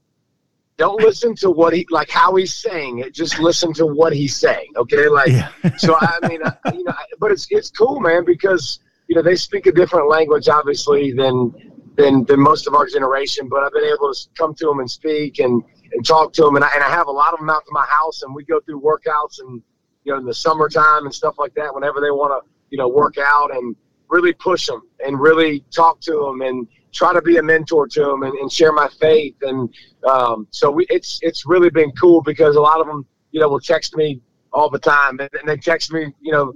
[0.77, 3.13] don't listen to what he like how he's saying it.
[3.13, 4.69] Just listen to what he's saying.
[4.77, 5.51] Okay, like yeah.
[5.77, 5.97] so.
[6.01, 9.67] I mean, I, you know, but it's it's cool, man, because you know they speak
[9.67, 11.53] a different language, obviously, than
[11.97, 13.49] than than most of our generation.
[13.49, 16.55] But I've been able to come to them and speak and and talk to them,
[16.55, 18.45] and I, and I have a lot of them out to my house, and we
[18.45, 19.61] go through workouts and
[20.05, 21.75] you know in the summertime and stuff like that.
[21.75, 23.75] Whenever they want to you know work out and
[24.11, 28.01] really push them and really talk to them and try to be a mentor to
[28.01, 29.37] them and, and share my faith.
[29.43, 29.73] And
[30.09, 33.49] um, so we, it's it's really been cool because a lot of them, you know,
[33.49, 36.55] will text me all the time, and, and they text me, you know,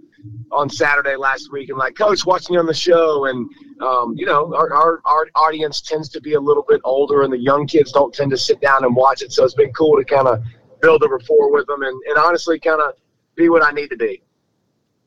[0.50, 3.48] on Saturday last week and like, Coach, watching you on the show, and
[3.82, 7.32] um, you know, our, our our audience tends to be a little bit older, and
[7.32, 9.32] the young kids don't tend to sit down and watch it.
[9.32, 10.42] So it's been cool to kind of
[10.80, 12.94] build a rapport with them, and, and honestly, kind of
[13.34, 14.22] be what I need to be.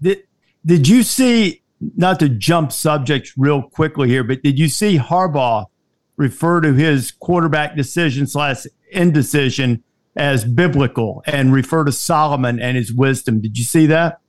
[0.02, 0.24] Did
[0.64, 1.64] Did you see
[1.96, 5.66] not to jump subjects real quickly here, but did you see Harbaugh
[6.18, 9.84] refer to his quarterback decision slash indecision
[10.16, 13.42] as biblical and refer to Solomon and his wisdom?
[13.42, 14.20] Did you see that?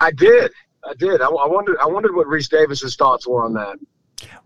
[0.00, 0.52] I did.
[0.84, 1.20] I did.
[1.20, 1.76] I, I wondered.
[1.80, 3.76] I wondered what Rece Davis's thoughts were on that.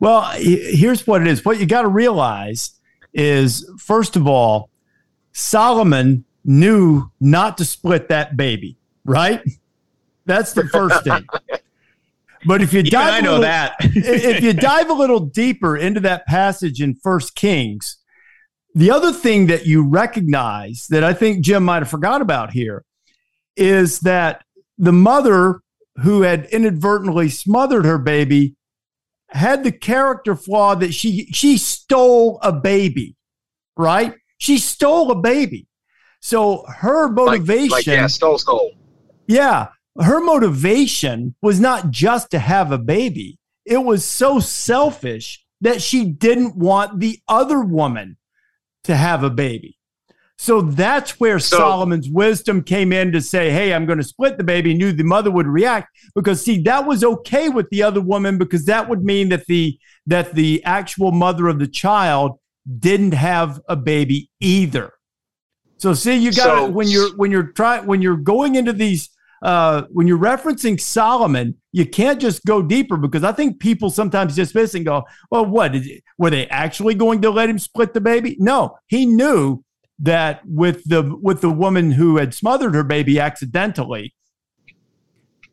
[0.01, 1.45] Well, here's what it is.
[1.45, 2.73] What you got to realize
[3.15, 4.71] is, first of all,
[5.33, 9.43] Solomon knew not to split that baby, right?
[10.27, 11.27] That's the first thing.
[12.44, 13.76] But if you dive, yeah, I know little, that.
[13.81, 17.98] if you dive a little deeper into that passage in First Kings,
[18.74, 22.85] the other thing that you recognize that I think Jim might have forgot about here
[23.57, 24.44] is that
[24.78, 25.61] the mother
[26.02, 28.55] who had inadvertently smothered her baby
[29.28, 33.16] had the character flaw that she she stole a baby,
[33.76, 34.14] right?
[34.38, 35.66] She stole a baby.
[36.20, 38.72] So her motivation, like, like yeah, stole, stole.
[39.26, 39.68] Yeah,
[40.00, 43.38] her motivation was not just to have a baby.
[43.64, 48.16] It was so selfish that she didn't want the other woman
[48.85, 49.78] to have a baby.
[50.38, 54.38] So that's where so, Solomon's wisdom came in to say, Hey, I'm going to split
[54.38, 54.74] the baby.
[54.74, 58.64] Knew the mother would react because see, that was okay with the other woman because
[58.64, 62.40] that would mean that the, that the actual mother of the child
[62.81, 64.92] didn't have a baby either.
[65.76, 69.11] So see, you got so, when you're, when you're trying, when you're going into these
[69.42, 74.37] uh, when you're referencing Solomon, you can't just go deeper because I think people sometimes
[74.37, 75.74] dismiss and go, well, what?
[76.16, 78.37] Were they actually going to let him split the baby?
[78.38, 79.64] No, he knew
[79.98, 84.14] that with the with the woman who had smothered her baby accidentally,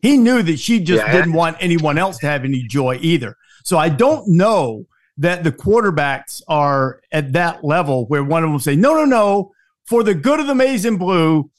[0.02, 1.12] he knew that she just yeah.
[1.12, 3.36] didn't want anyone else to have any joy either.
[3.64, 4.86] So I don't know
[5.18, 9.52] that the quarterbacks are at that level where one of them say, no, no, no,
[9.86, 11.50] for the good of the maize and blue,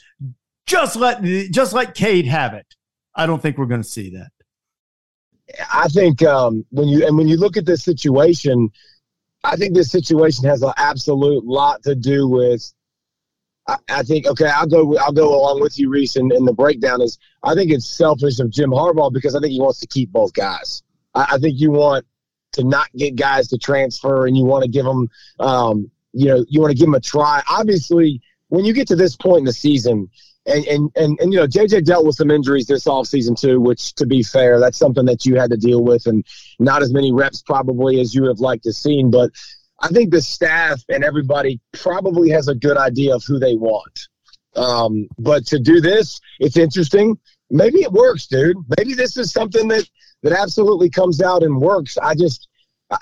[0.66, 2.68] just let just let Cade have it.
[3.16, 4.32] I don't think we're going to see that.
[5.74, 8.70] I think um, when you and when you look at this situation,
[9.44, 12.74] I think this situation has an absolute lot to do with.
[13.68, 14.98] I, I think okay, I'll go.
[14.98, 16.18] I'll go along with you, Rece.
[16.18, 19.52] And, and, the breakdown is, I think it's selfish of Jim Harbaugh because I think
[19.52, 20.84] he wants to keep both guys.
[21.14, 22.06] I, I think you want
[22.54, 25.10] to not get guys to transfer, and you want to give them,
[25.40, 27.44] um, you know, you want to give them a try.
[27.50, 30.10] Obviously, when you get to this point in the season,
[30.46, 33.94] and, and, and, and, you know, JJ dealt with some injuries this offseason too, which
[33.96, 36.26] to be fair, that's something that you had to deal with and
[36.60, 39.12] not as many reps probably as you would have liked to seen.
[39.12, 39.32] But
[39.80, 44.08] I think the staff and everybody probably has a good idea of who they want.
[44.56, 47.18] Um, but to do this, it's interesting.
[47.50, 48.58] maybe it works, dude.
[48.78, 49.88] Maybe this is something that
[50.24, 51.98] that absolutely comes out and works.
[51.98, 52.48] I just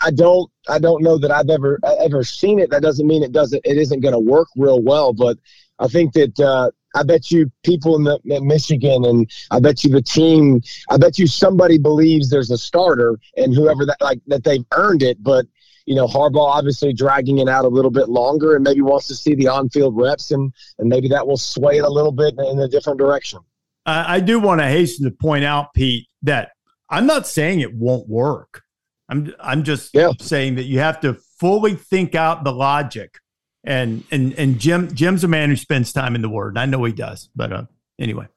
[0.01, 2.69] I don't I don't know that I've ever ever seen it.
[2.69, 5.13] That doesn't mean it doesn't it isn't going to work real well.
[5.13, 5.37] But
[5.79, 9.83] I think that uh, I bet you people in, the, in Michigan and I bet
[9.83, 10.61] you the team.
[10.89, 15.03] I bet you somebody believes there's a starter and whoever that like that they've earned
[15.03, 15.21] it.
[15.21, 15.45] But
[15.85, 19.15] you know Harbaugh obviously dragging it out a little bit longer and maybe wants to
[19.15, 22.59] see the on-field reps and and maybe that will sway it a little bit in
[22.59, 23.39] a different direction.
[23.85, 26.51] I do want to hasten to point out, Pete, that
[26.89, 28.61] I'm not saying it won't work.
[29.09, 30.11] I'm I'm just yeah.
[30.19, 33.17] saying that you have to fully think out the logic.
[33.63, 36.57] And and and Jim Jim's a man who spends time in the Word.
[36.57, 37.63] I know he does, but uh,
[37.99, 38.27] anyway.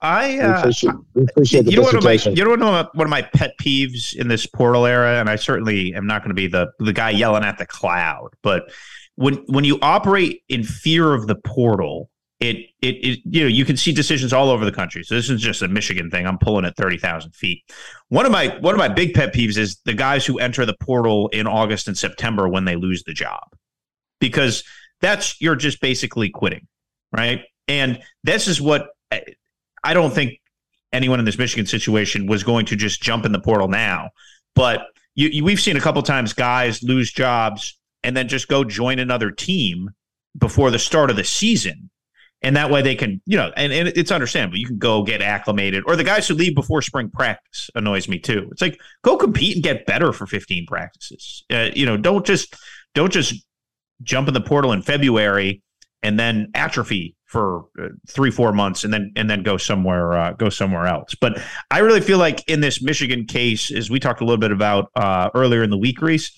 [0.00, 3.22] I uh, appreciate, appreciate you know one of my you know my, one of my
[3.22, 6.72] pet peeves in this portal era, and I certainly am not going to be the
[6.78, 8.70] the guy yelling at the cloud, but
[9.16, 13.64] when when you operate in fear of the portal, it, it, it, you know, you
[13.64, 15.02] can see decisions all over the country.
[15.04, 16.26] So this is just a Michigan thing.
[16.26, 17.62] I'm pulling at 30,000 feet.
[18.08, 20.74] One of my, one of my big pet peeves is the guys who enter the
[20.80, 23.44] portal in August and September when they lose the job,
[24.28, 24.64] because
[25.00, 26.66] that's, you're just basically quitting.
[27.12, 27.42] Right.
[27.68, 28.88] And this is what
[29.84, 30.40] I don't think
[30.92, 34.10] anyone in this Michigan situation was going to just jump in the portal now,
[34.54, 38.64] but you, you, we've seen a couple times guys lose jobs and then just go
[38.64, 39.90] join another team
[40.36, 41.90] before the start of the season
[42.44, 44.58] and that way they can, you know, and, and it's understandable.
[44.58, 48.18] You can go get acclimated, or the guys who leave before spring practice annoys me
[48.18, 48.48] too.
[48.52, 51.42] It's like go compete and get better for 15 practices.
[51.50, 52.54] Uh, you know, don't just
[52.94, 53.42] don't just
[54.04, 55.62] jump in the portal in February
[56.02, 60.32] and then atrophy for uh, three four months and then and then go somewhere uh,
[60.32, 61.14] go somewhere else.
[61.20, 64.52] But I really feel like in this Michigan case, as we talked a little bit
[64.52, 66.30] about uh, earlier in the week, Rece,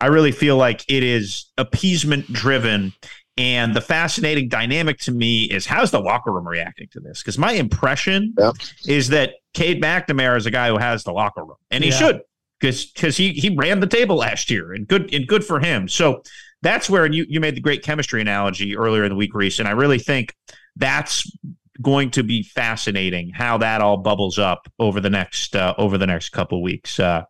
[0.00, 2.92] I really feel like it is appeasement driven
[3.36, 7.20] and the fascinating dynamic to me is how's the locker room reacting to this?
[7.20, 8.54] Because my impression yep.
[8.86, 11.96] is that Cade McNamara is a guy who has the locker room, and he yeah.
[11.96, 12.20] should,
[12.60, 15.88] because because he he ran the table last year, and good and good for him.
[15.88, 16.22] So
[16.64, 19.68] that's where you you made the great chemistry analogy earlier in the week, Rece, and
[19.68, 20.34] I really think
[20.74, 21.30] that's
[21.82, 26.06] going to be fascinating how that all bubbles up over the next uh, over the
[26.06, 26.98] next couple weeks.
[26.98, 27.22] Uh,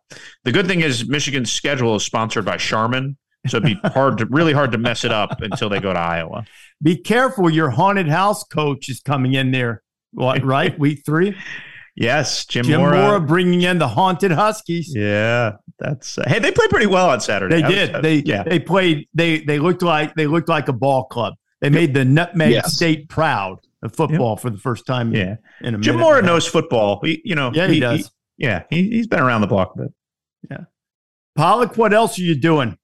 [0.43, 3.17] the good thing is Michigan's schedule is sponsored by Charmin.
[3.47, 5.99] So it'd be hard to really hard to mess it up until they go to
[5.99, 6.45] Iowa.
[6.81, 9.83] Be careful, your haunted house coach is coming in there.
[10.11, 10.77] What right?
[10.79, 11.35] Week three.
[11.95, 12.97] Yes, Jim, Jim Mora.
[12.97, 14.93] Mora bringing in the haunted Huskies.
[14.93, 16.39] Yeah, that's uh, hey.
[16.39, 17.61] They played pretty well on Saturday.
[17.61, 17.93] They did.
[17.93, 18.43] Was, they yeah.
[18.43, 19.07] They played.
[19.13, 21.35] They they looked like they looked like a ball club.
[21.61, 22.73] They made the Nutmeg yes.
[22.73, 24.41] State proud of football yep.
[24.41, 25.13] for the first time.
[25.13, 26.99] Yeah, in, in a Jim Mora knows football.
[27.01, 27.51] He, you know.
[27.53, 28.11] Yeah, he, he does.
[28.37, 29.93] He, yeah, he, he's been around the block a bit.
[30.51, 30.57] Yeah.
[31.37, 32.77] Pollack, what else are you doing?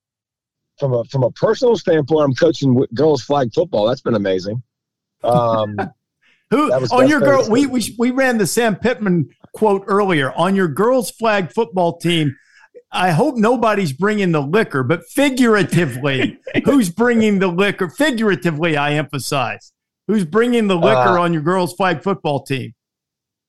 [0.82, 3.86] from a from a personal standpoint, I'm coaching girls flag football.
[3.86, 4.62] That's been amazing.
[5.22, 5.76] Um,
[6.52, 7.48] Who on your girl?
[7.48, 12.36] We, we we ran the Sam Pittman quote earlier on your girls flag football team.
[12.92, 17.88] I hope nobody's bringing the liquor, but figuratively, who's bringing the liquor?
[17.88, 19.72] Figuratively, I emphasize.
[20.08, 22.74] Who's bringing the liquor uh, on your girls flag football team?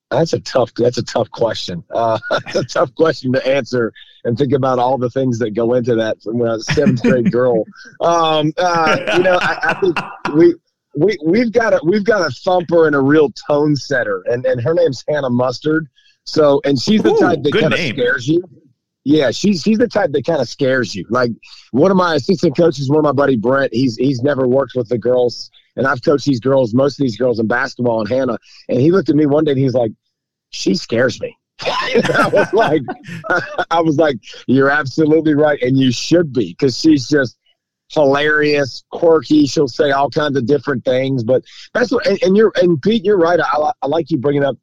[0.09, 0.73] That's a tough.
[0.75, 1.83] That's a tough question.
[1.93, 3.91] Uh, that's a tough question to answer
[4.23, 6.73] and think about all the things that go into that from when I was a
[6.73, 7.65] seventh grade girl.
[8.01, 9.97] Um, uh, you know, I, I, think
[10.33, 10.55] we
[10.95, 14.61] we we've got a we've got a thumper and a real tone setter, and and
[14.61, 15.87] her name's Hannah Mustard.
[16.25, 18.43] So, and she's the Ooh, type that kind of scares you.
[19.03, 21.05] Yeah, she's she's the type that kind of scares you.
[21.09, 21.31] Like
[21.71, 24.87] one of my assistant coaches, one of my buddy Brent, he's he's never worked with
[24.87, 28.37] the girls, and I've coached these girls, most of these girls in basketball, and Hannah,
[28.69, 29.91] and he looked at me one day and he's like,
[30.51, 32.81] "She scares me." I was like,
[33.71, 34.17] I was like,
[34.47, 37.37] you're absolutely right, and you should be because she's just
[37.93, 39.45] hilarious, quirky.
[39.45, 42.05] She'll say all kinds of different things, but that's what.
[42.07, 43.39] And, and you're and Pete, you're right.
[43.39, 44.57] I, I like you bringing up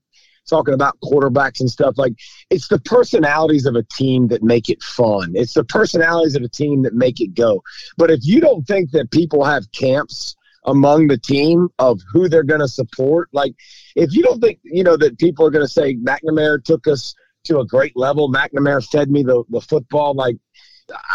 [0.48, 1.96] talking about quarterbacks and stuff.
[1.96, 2.14] Like
[2.50, 5.32] it's the personalities of a team that make it fun.
[5.34, 7.62] It's the personalities of a team that make it go.
[7.96, 12.42] But if you don't think that people have camps among the team of who they're
[12.42, 13.28] going to support.
[13.32, 13.54] Like,
[13.96, 17.14] if you don't think, you know, that people are going to say McNamara took us
[17.44, 20.36] to a great level, McNamara fed me the, the football, like,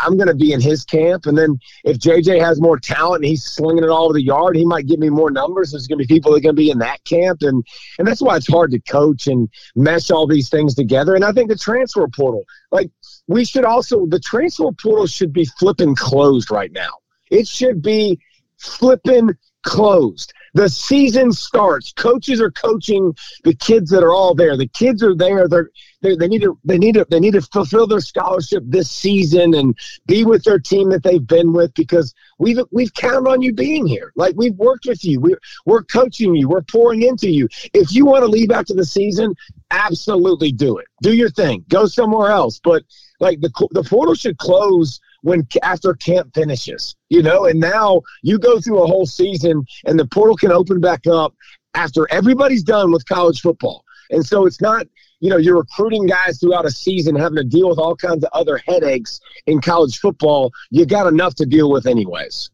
[0.03, 1.25] I'm going to be in his camp.
[1.25, 4.55] And then if JJ has more talent and he's slinging it all over the yard,
[4.55, 5.71] he might give me more numbers.
[5.71, 7.41] There's going to be people that are going to be in that camp.
[7.41, 7.65] And,
[7.99, 11.15] and that's why it's hard to coach and mesh all these things together.
[11.15, 12.91] And I think the transfer portal, like,
[13.27, 16.91] we should also, the transfer portal should be flipping closed right now.
[17.31, 18.19] It should be
[18.57, 19.31] flipping
[19.63, 20.33] closed.
[20.55, 21.91] The season starts.
[21.91, 24.55] Coaches are coaching the kids that are all there.
[24.55, 25.49] The kids are there.
[25.49, 25.69] They're,
[26.01, 29.53] they they need to they need to they need to fulfill their scholarship this season
[29.53, 33.53] and be with their team that they've been with because we've we've counted on you
[33.53, 34.13] being here.
[34.15, 35.19] Like we've worked with you.
[35.19, 36.47] We're we're coaching you.
[36.47, 37.49] We're pouring into you.
[37.73, 39.35] If you want to leave after the season,
[39.71, 40.87] absolutely do it.
[41.01, 41.65] Do your thing.
[41.67, 42.61] Go somewhere else.
[42.63, 42.83] But
[43.19, 48.37] like the the portal should close when after camp finishes, you know, and now you
[48.37, 51.33] go through a whole season and the portal can open back up
[51.73, 53.83] after everybody's done with college football.
[54.11, 54.85] And so it's not,
[55.21, 58.29] you know, you're recruiting guys throughout a season, having to deal with all kinds of
[58.33, 60.51] other headaches in college football.
[60.69, 62.51] You got enough to deal with, anyways.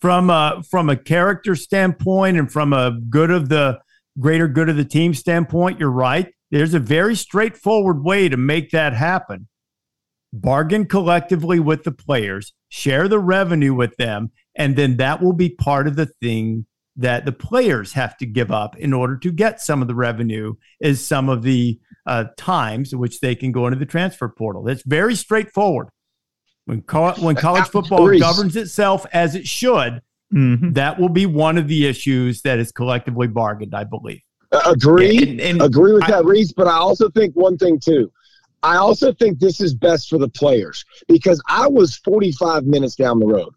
[0.00, 3.80] From a, from a character standpoint and from a good of the
[4.20, 6.32] greater good of the team standpoint, you're right.
[6.52, 9.48] There's a very straightforward way to make that happen
[10.40, 15.50] bargain collectively with the players, share the revenue with them, and then that will be
[15.50, 16.66] part of the thing
[16.96, 20.54] that the players have to give up in order to get some of the revenue
[20.80, 24.68] is some of the uh, times in which they can go into the transfer portal.
[24.68, 25.88] It's very straightforward.
[26.64, 30.00] When, co- when college football governs itself as it should,
[30.34, 30.72] mm-hmm.
[30.72, 34.22] that will be one of the issues that is collectively bargained, I believe.
[34.50, 36.54] Uh, agree, and, and agree with I, that, Rece.
[36.56, 38.10] But I also think one thing too.
[38.66, 43.20] I also think this is best for the players because I was 45 minutes down
[43.20, 43.54] the road.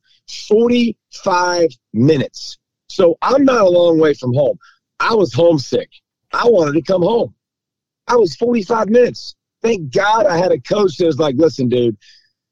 [0.48, 2.60] 45 minutes.
[2.90, 4.60] So I'm not a long way from home.
[5.00, 5.90] I was homesick.
[6.32, 7.34] I wanted to come home.
[8.08, 9.36] I was 45 minutes.
[9.64, 11.98] Thank God I had a coach that was like, listen, dude,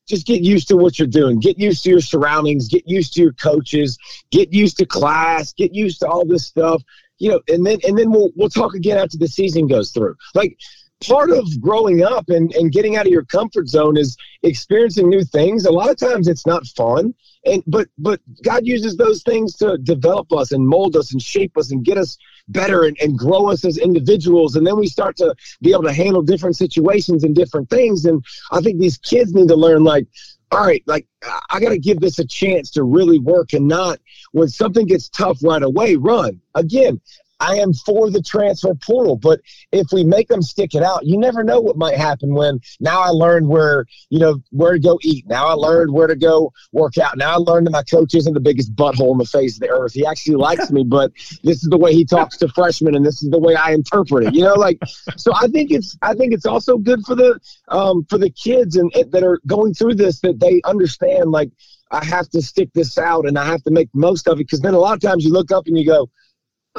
[0.08, 1.40] just get used to what you're doing.
[1.40, 2.68] Get used to your surroundings.
[2.68, 4.00] Get used to your coaches.
[4.32, 5.54] Get used to class.
[5.54, 6.82] Get used to all this stuff.
[7.20, 10.16] You know, and then and then we'll we'll talk again after the season goes through.
[10.34, 10.58] Like
[11.06, 15.24] part of growing up and, and getting out of your comfort zone is experiencing new
[15.24, 15.66] things.
[15.66, 17.14] A lot of times it's not fun.
[17.46, 21.58] And but but God uses those things to develop us and mold us and shape
[21.58, 22.18] us and get us
[22.50, 24.56] better and, and grow us as individuals.
[24.56, 28.06] And then we start to be able to handle different situations and different things.
[28.06, 30.08] And I think these kids need to learn like,
[30.52, 31.08] all right, like
[31.50, 34.00] I got to give this a chance to really work and not
[34.32, 36.42] when something gets tough right away, run.
[36.56, 37.02] Again,
[37.40, 41.18] I am for the transfer portal, but if we make them stick it out, you
[41.18, 45.00] never know what might happen when now I learned where, you know, where to go
[45.04, 45.28] eat.
[45.28, 47.18] Now I learned where to go work out.
[47.18, 49.70] Now I learned that my coach isn't the biggest butthole in the face of the
[49.70, 49.94] earth.
[49.94, 51.12] He actually likes me, but
[51.44, 54.28] this is the way he talks to freshmen and this is the way I interpret
[54.28, 54.34] it.
[54.34, 54.80] You know, like
[55.16, 58.76] so I think it's I think it's also good for the um for the kids
[58.76, 61.52] and that are going through this that they understand like
[61.92, 64.62] I have to stick this out and I have to make most of it because
[64.62, 66.10] then a lot of times you look up and you go,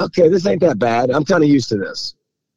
[0.00, 1.10] okay, this ain't that bad.
[1.10, 2.14] I'm kind of used to this.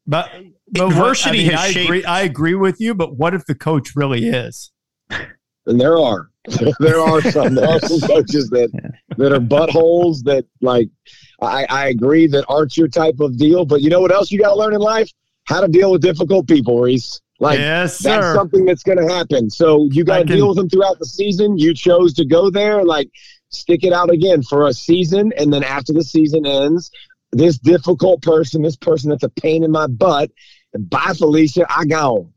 [0.08, 0.32] But,
[0.72, 2.06] but adversity what, I, mean, I agree.
[2.06, 2.96] I agree with you.
[2.96, 4.72] But what if the coach really is?
[5.68, 6.32] And there are
[6.80, 8.72] there are some there are some coaches that
[9.18, 10.90] that are buttholes that like
[11.42, 13.66] I, I agree that aren't your type of deal.
[13.66, 15.12] But you know what else you got to learn in life?
[15.46, 17.22] How to deal with difficult people, Rece.
[17.40, 18.36] Like yes, that's sir.
[18.36, 19.50] something that's going to happen.
[19.50, 21.58] So you got to deal with them throughout the season.
[21.58, 22.84] You chose to go there.
[22.84, 23.10] Like
[23.50, 26.92] stick it out again for a season, and then after the season ends,
[27.32, 30.32] this difficult person, this person that's a pain in my butt.
[30.78, 31.66] Bye, Felicia.
[31.70, 32.34] I gone.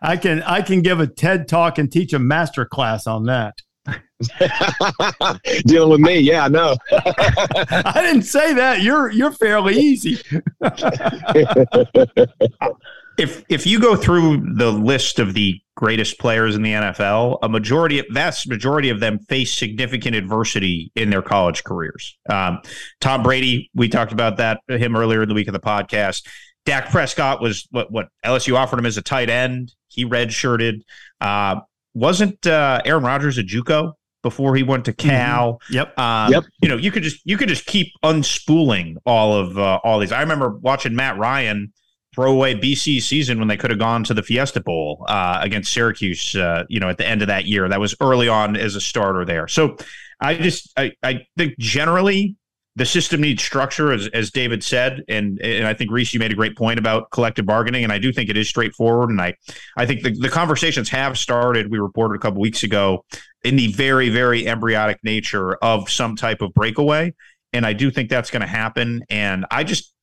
[0.00, 3.54] I can I can give a TED talk and teach a master class on that.
[5.66, 6.76] Dealing with me, yeah, I know.
[6.92, 8.82] I didn't say that.
[8.82, 10.18] You're you're fairly easy.
[13.18, 17.48] if if you go through the list of the greatest players in the NFL, a
[17.48, 22.16] majority, vast majority of them face significant adversity in their college careers.
[22.30, 22.60] Um,
[23.00, 26.26] Tom Brady, we talked about that him earlier in the week of the podcast.
[26.64, 29.74] Dak Prescott was what what LSU offered him as a tight end.
[29.88, 30.82] He redshirted.
[31.20, 31.60] Uh,
[31.94, 33.92] wasn't uh, Aaron Rodgers a JUCO
[34.22, 35.08] before he went to mm-hmm.
[35.08, 35.54] Cal?
[35.54, 35.74] Mm-hmm.
[35.74, 35.98] Yep.
[35.98, 36.44] Um, yep.
[36.62, 40.12] You know, you could just you could just keep unspooling all of uh, all these.
[40.12, 41.72] I remember watching Matt Ryan
[42.18, 46.34] throwaway BC season when they could have gone to the Fiesta Bowl uh, against Syracuse.
[46.34, 48.80] Uh, you know, at the end of that year, that was early on as a
[48.80, 49.46] starter there.
[49.46, 49.76] So
[50.20, 52.34] I just I, I think generally
[52.74, 56.32] the system needs structure, as, as David said, and and I think Rece, you made
[56.32, 59.34] a great point about collective bargaining, and I do think it is straightforward, and I
[59.76, 61.70] I think the, the conversations have started.
[61.70, 63.04] We reported a couple weeks ago
[63.44, 67.14] in the very very embryonic nature of some type of breakaway,
[67.52, 69.94] and I do think that's going to happen, and I just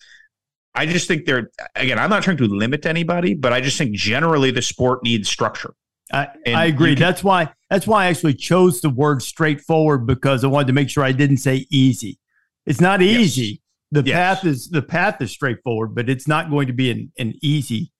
[0.75, 1.97] I just think they're again.
[1.97, 5.73] I'm not trying to limit anybody, but I just think generally the sport needs structure.
[6.11, 6.93] I, I agree.
[6.93, 10.73] Can, that's why that's why I actually chose the word straightforward because I wanted to
[10.73, 12.19] make sure I didn't say easy.
[12.65, 13.43] It's not easy.
[13.43, 13.59] Yes.
[13.91, 14.15] The yes.
[14.15, 17.91] path is the path is straightforward, but it's not going to be an, an easy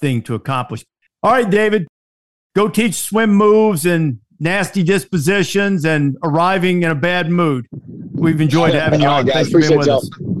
[0.00, 0.84] thing to accomplish.
[1.22, 1.86] All right, David,
[2.54, 7.66] go teach swim moves and nasty dispositions and arriving in a bad mood.
[8.12, 9.26] we've enjoyed having you All on.
[9.26, 10.33] right, guys, Thanks for being with appreciate us.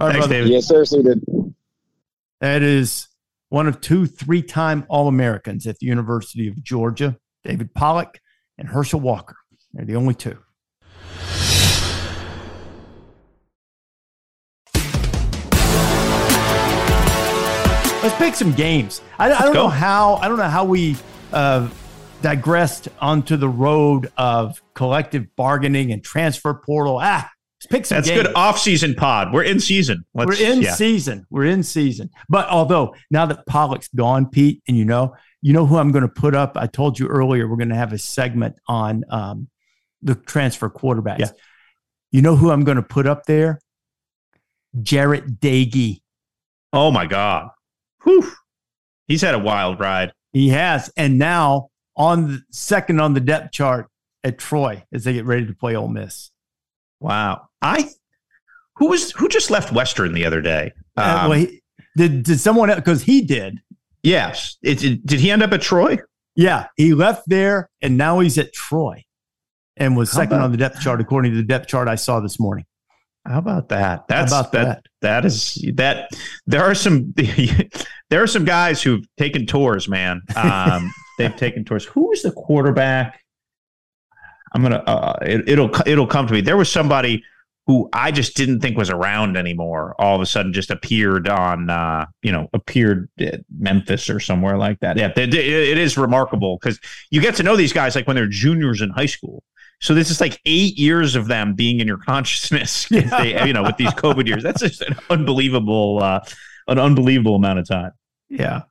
[0.00, 0.34] All right, Thanks, brother.
[0.34, 0.52] David.
[0.52, 0.84] Yes, sir.
[0.86, 1.54] See you.
[2.40, 3.08] That is
[3.50, 8.18] one of two three time All Americans at the University of Georgia, David Pollack
[8.56, 9.36] and Herschel Walker.
[9.74, 10.38] They're the only two.
[18.02, 19.02] Let's pick some games.
[19.18, 19.64] I, I don't go.
[19.64, 20.96] know how I don't know how we
[21.34, 21.68] uh,
[22.22, 26.98] digressed onto the road of collective bargaining and transfer portal.
[27.02, 27.34] Ah, let's
[27.66, 28.22] pick some That's games.
[28.22, 29.32] good off-season pod.
[29.32, 30.04] We're in season.
[30.14, 30.74] Let's, We're in yeah.
[30.74, 31.26] season.
[31.30, 32.10] We're in season.
[32.28, 36.02] But although now that Pollack's gone, Pete, and you know, you know who I'm going
[36.02, 36.56] to put up.
[36.56, 39.48] I told you earlier we're going to have a segment on um,
[40.02, 41.18] the transfer quarterbacks.
[41.18, 41.30] Yeah.
[42.12, 43.60] You know who I'm going to put up there?
[44.76, 46.00] Jarret Doege.
[46.72, 47.50] Oh my god.
[48.04, 48.30] Whew.
[49.06, 50.12] He's had a wild ride.
[50.32, 53.88] He has, and now on the second on the depth chart
[54.22, 56.30] at Troy as they get ready to play Ole Miss.
[57.00, 57.48] Wow.
[57.62, 57.88] I
[58.76, 60.72] who was who just left Western the other day?
[60.96, 61.60] Uh, Um, well, he,
[61.96, 63.58] did did someone because he did?
[64.02, 64.56] yes.
[64.62, 65.98] It, it- did he end up at Troy?
[66.36, 69.04] Yeah, he left there, and now he's at Troy,
[69.76, 71.96] and was How second about on the depth chart according to the depth chart I
[71.96, 72.64] saw this morning.
[73.26, 74.06] How about that?
[74.08, 74.84] That's about that, that?
[75.02, 76.08] that is that
[76.46, 77.12] there are some
[78.10, 80.22] there are some guys who've taken tours, man.
[80.36, 81.84] Um, they've taken tours.
[81.84, 83.19] Who was the quarterback?
[84.52, 86.40] I'm gonna uh, it, it'll it'll come to me.
[86.40, 87.24] There was somebody
[87.66, 89.94] who I just didn't think was around anymore.
[89.98, 94.56] All of a sudden, just appeared on uh, you know appeared at Memphis or somewhere
[94.56, 94.96] like that.
[94.96, 96.80] Yeah, it, it is remarkable because
[97.10, 99.42] you get to know these guys like when they're juniors in high school.
[99.80, 102.88] So this is like eight years of them being in your consciousness.
[102.88, 106.20] They, you know, with these COVID years, that's just an unbelievable, uh,
[106.68, 107.92] an unbelievable amount of time.
[108.28, 108.62] Yeah,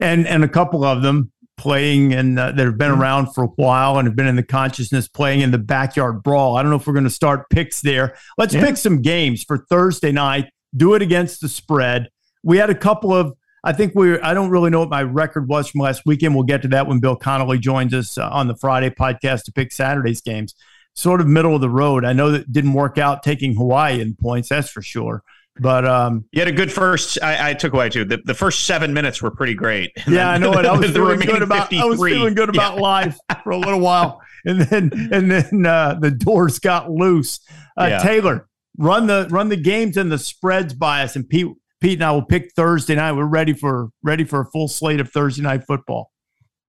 [0.00, 3.48] and and a couple of them playing and uh, that have been around for a
[3.48, 6.56] while and have been in the consciousness playing in the backyard brawl.
[6.56, 8.16] I don't know if we're going to start picks there.
[8.38, 8.64] Let's Yeah.
[8.64, 10.50] pick some games for Thursday night.
[10.76, 12.08] Do it against the spread.
[12.42, 13.34] We had a couple of.
[13.64, 14.18] I think we.
[14.20, 16.34] I don't really know what my record was from last weekend.
[16.34, 19.52] We'll get to that when Bill Connelly joins us uh, on the Friday podcast to
[19.52, 20.54] pick Saturday's games.
[20.94, 22.04] Sort of middle of the road.
[22.04, 24.48] I know that didn't work out taking Hawaii in points.
[24.48, 25.22] That's for sure.
[25.60, 27.18] But um, You had a good first.
[27.22, 28.04] I, I took away too.
[28.04, 29.90] The, the first seven minutes were pretty great.
[30.06, 30.66] And Yeah, then I know it.
[30.66, 31.72] I was feeling good about.
[31.72, 32.80] I was feeling good about Yeah.
[32.82, 37.40] life for a little while, and then and then uh, the doors got loose.
[37.80, 37.98] Uh, Yeah.
[38.02, 38.48] Taylor,
[38.78, 41.46] run the run the games and the spreads by us, and Pete
[41.80, 43.12] Pete and I will pick Thursday night.
[43.12, 46.10] We're ready for ready for a full slate of Thursday night football.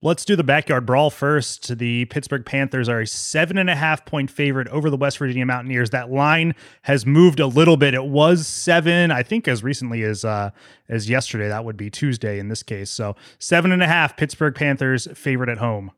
[0.02, 1.78] Let's do the backyard brawl first.
[1.78, 5.46] The Pittsburgh Panthers are a seven and a half point favorite over the West Virginia
[5.46, 5.90] Mountaineers.
[5.90, 7.94] That line has moved a little bit.
[7.94, 10.52] It was seven, I think, as recently as uh,
[10.88, 11.50] as yesterday.
[11.50, 12.90] That would be Tuesday in this case.
[12.90, 14.16] So seven and a half.
[14.16, 15.92] Pittsburgh Panthers favorite at home.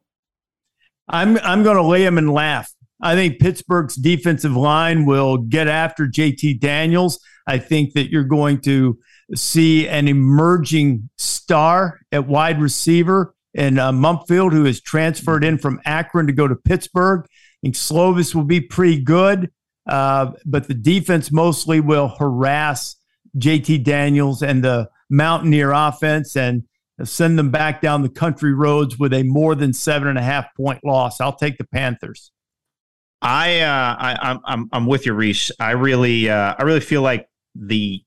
[1.07, 2.73] I'm I'm going to lay him and laugh.
[3.03, 7.19] I think Pittsburgh's defensive line will get after JT Daniels.
[7.45, 8.97] I think that you're going to
[9.35, 15.81] see an emerging star at wide receiver in uh, Mumpfield, who has transferred in from
[15.85, 17.25] Akron to go to Pittsburgh.
[17.25, 19.51] I think Slovis will be pretty good,
[19.87, 22.95] uh, but the defense mostly will harass
[23.37, 26.63] JT Daniels and the Mountaineer offense and
[27.03, 30.53] send them back down the country roads with a more than seven and a half
[30.55, 31.19] point loss.
[31.19, 32.31] I'll take the Panthers.
[33.21, 35.51] I, uh, I I'm I'm I'm with you, Rece.
[35.59, 38.03] I really uh, I really feel like the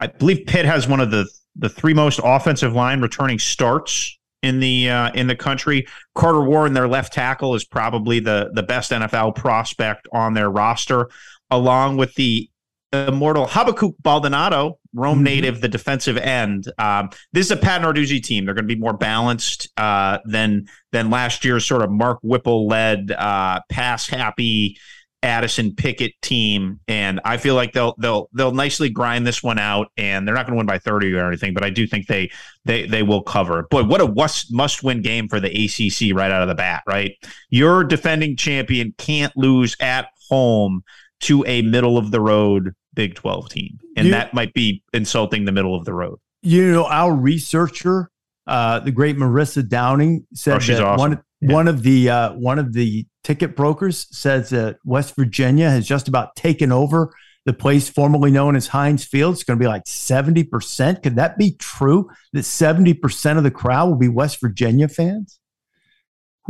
[0.00, 4.60] I believe Pitt has one of the the three most offensive line returning starts in
[4.60, 5.86] the uh, in the country.
[6.14, 11.08] Carter Warren, their left tackle, is probably the the best NFL prospect on their roster,
[11.50, 12.48] along with the
[12.92, 15.24] immortal Habakkuk Baldonado, Rome Mhm.
[15.24, 16.70] native, the defensive end.
[16.78, 18.44] Um, this is a Pat Narduzzi team.
[18.44, 22.66] They're going to be more balanced uh, than than last year's sort of Mark Whipple
[22.68, 24.78] led uh, pass happy
[25.22, 29.88] Addison Pickett team, and I feel like they'll they'll they'll nicely grind this one out,
[29.96, 32.30] and they're not going to win by thirty or anything, but I do think they
[32.64, 33.64] they they will cover.
[33.70, 36.82] Boy, what a must must win game for the ACC right out of the bat,
[36.86, 37.12] right?
[37.50, 40.82] Your defending champion can't lose at home
[41.20, 45.44] to a middle of the road Big Twelve team, and You- that might be insulting
[45.44, 46.18] the middle of the road.
[46.42, 48.10] You know, our researcher,
[48.46, 50.98] uh, the great Marissa Downing, said Oh, that awesome.
[50.98, 55.84] one one of the uh, one of the ticket brokers says that West Virginia has
[55.86, 57.12] just about taken over
[57.44, 59.34] the place formerly known as Heinz Field.
[59.34, 61.02] It's going to be like seventy percent.
[61.02, 62.08] Could that be true?
[62.32, 65.40] That seventy percent of the crowd will be West Virginia fans?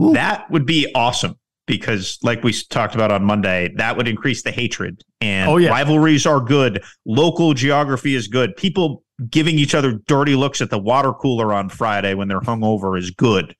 [0.00, 0.12] Ooh.
[0.12, 4.50] That would be awesome because, like we talked about on Monday, that would increase the
[4.52, 5.02] hatred.
[5.22, 5.70] And Oh, yeah.
[5.70, 6.82] rivalries are good.
[7.06, 8.54] Local geography is good.
[8.56, 12.98] People giving each other dirty looks at the water cooler on Friday when they're hungover
[12.98, 13.54] is good.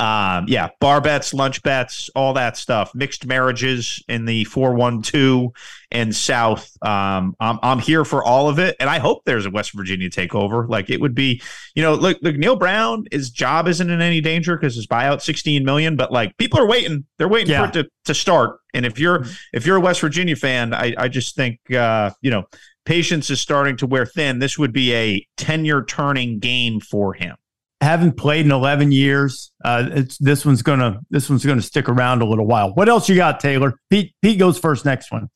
[0.00, 2.94] Um, yeah, bar bets, lunch bets, all that stuff.
[2.94, 5.52] Mixed marriages in the four one two
[5.90, 6.74] and South.
[6.82, 10.08] Um, I'm I'm here for all of it, and I hope there's a West Virginia
[10.08, 10.66] takeover.
[10.68, 11.42] Like it would be,
[11.74, 15.20] you know, look, look, Neal Brown, his job isn't in any danger because his buyout
[15.20, 17.70] 16 million, but like people are waiting, they're waiting Yeah.
[17.70, 18.58] for it to to start.
[18.72, 22.30] And if you're if you're a West Virginia fan, I I just think uh, you
[22.30, 22.44] know
[22.86, 24.38] patience is starting to wear thin.
[24.38, 27.36] This would be a tenure turning game for him.
[27.80, 29.52] Haven't played in 11 years.
[29.64, 32.74] Uh, it's this one's gonna this one's gonna stick around a little while.
[32.74, 33.74] What else you got, Taylor?
[33.88, 34.84] Pete Pete goes first.
[34.84, 35.28] Next one.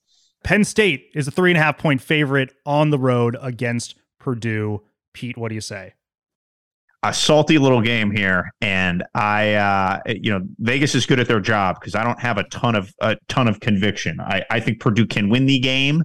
[0.42, 4.82] Penn State is a three and a half point favorite on the road against Purdue.
[5.14, 5.94] Pete, what do you say?
[7.04, 11.38] a salty little game here, and I, uh, you know, Vegas is good at their
[11.38, 14.20] job because I don't have a ton of a ton of conviction.
[14.20, 16.02] I, I think Purdue can win the game.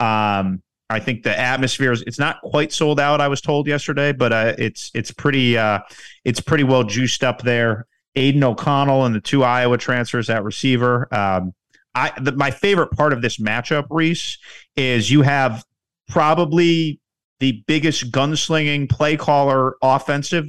[0.00, 3.20] Um, I think the atmosphere is it's not quite sold out.
[3.20, 5.80] I was told yesterday, but uh, it's it's pretty uh,
[6.24, 7.86] it's pretty well juiced up there.
[8.16, 11.12] Aidan O'Connell and the two Iowa transfers at receiver.
[11.14, 11.52] Um,
[11.94, 14.38] I the, my favorite part of this matchup, Rece,
[14.76, 15.64] is you have
[16.08, 17.00] probably
[17.40, 20.46] the biggest gunslinging play caller offensive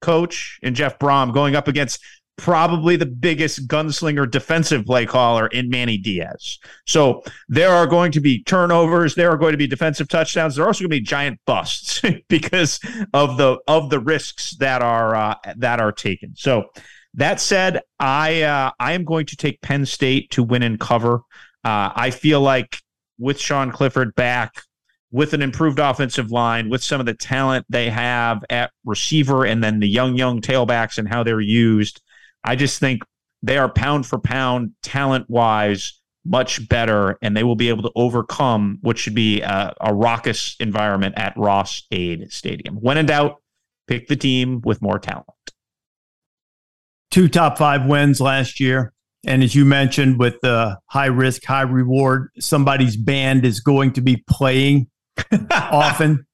[0.00, 2.00] coach in Jeff Brohm going up against
[2.38, 6.58] probably the biggest gunslinger defensive play caller in Manny Diaz.
[6.86, 10.64] So there are going to be turnovers, there are going to be defensive touchdowns, there
[10.64, 12.80] are also going to be giant busts because
[13.12, 16.34] of the of the risks that are uh, that are taken.
[16.36, 16.70] So
[17.14, 21.16] that said, I uh, I am going to take Penn State to win and cover.
[21.64, 22.78] Uh, I feel like
[23.18, 24.62] with Sean Clifford back,
[25.10, 29.62] with an improved offensive line, with some of the talent they have at receiver, and
[29.62, 32.00] then the young, young tailbacks and how they're used,
[32.48, 33.02] I just think
[33.42, 37.92] they are pound for pound, talent wise, much better, and they will be able to
[37.94, 42.76] overcome what should be a, a raucous environment at Ross-Ade Stadium.
[42.76, 43.42] When in doubt,
[43.86, 45.26] pick the team with more talent.
[47.10, 48.94] Two top five wins last year.
[49.26, 54.00] And as you mentioned, with the high risk, high reward, somebody's band is going to
[54.00, 54.88] be playing
[55.50, 56.26] often.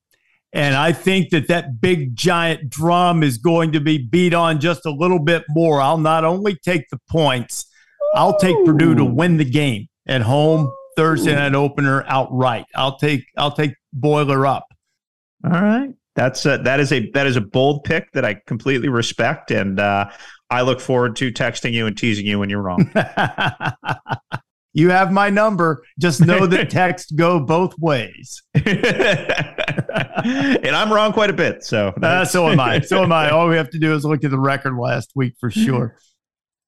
[0.55, 4.87] And I think that that big giant drum is going to be beat on just
[4.87, 5.81] a little bit more.
[5.81, 7.67] I'll not only take the points,
[8.15, 12.67] I'll take Purdue to win the game at home Thursday night opener outright.
[12.77, 14.67] I'll take I'll take Boiler up.
[15.45, 15.91] All right.
[16.15, 19.81] That's a, that is a that is a bold pick that I completely respect, and
[19.81, 20.09] uh,
[20.49, 22.89] I look forward to texting you and teasing you when you're wrong.
[24.75, 25.85] You have my number.
[26.01, 28.43] Just know that text go both ways.
[28.55, 28.67] and
[30.67, 31.63] I'm wrong quite a bit.
[31.63, 32.81] So Uh, so am I.
[32.85, 33.31] So am I.
[33.31, 35.97] All we have to do is look at the record last week for sure.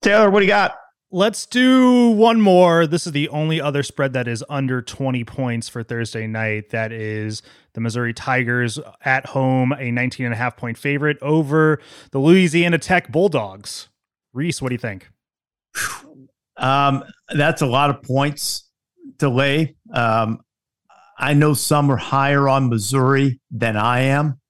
[0.02, 0.76] Taylor, what do you got?
[1.10, 2.86] Let's do one more.
[2.86, 6.70] This is the only other spread that is under 20 points for Thursday night.
[6.70, 7.42] That is
[7.74, 11.80] the Missouri Tigers at home, a 19 and a half point favorite over
[12.12, 13.88] the Louisiana Tech Bulldogs.
[14.34, 15.08] Rece, what do you think?
[16.56, 17.04] Um,
[17.34, 18.68] that's a lot of points
[19.18, 19.76] to lay.
[19.92, 20.40] Um,
[21.18, 24.40] I know some are higher on Missouri than I am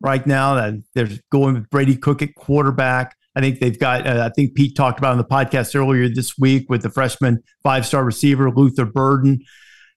[0.00, 0.54] right now.
[0.54, 3.16] That they're going with Brady Cook at quarterback.
[3.34, 4.06] I think they've got.
[4.06, 7.42] Uh, I think Pete talked about on the podcast earlier this week with the freshman
[7.62, 9.40] five-star receiver Luther Burden.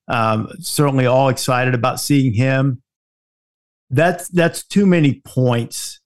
[0.07, 2.81] Um, certainly, all excited about seeing him.
[3.89, 5.99] That's that's too many points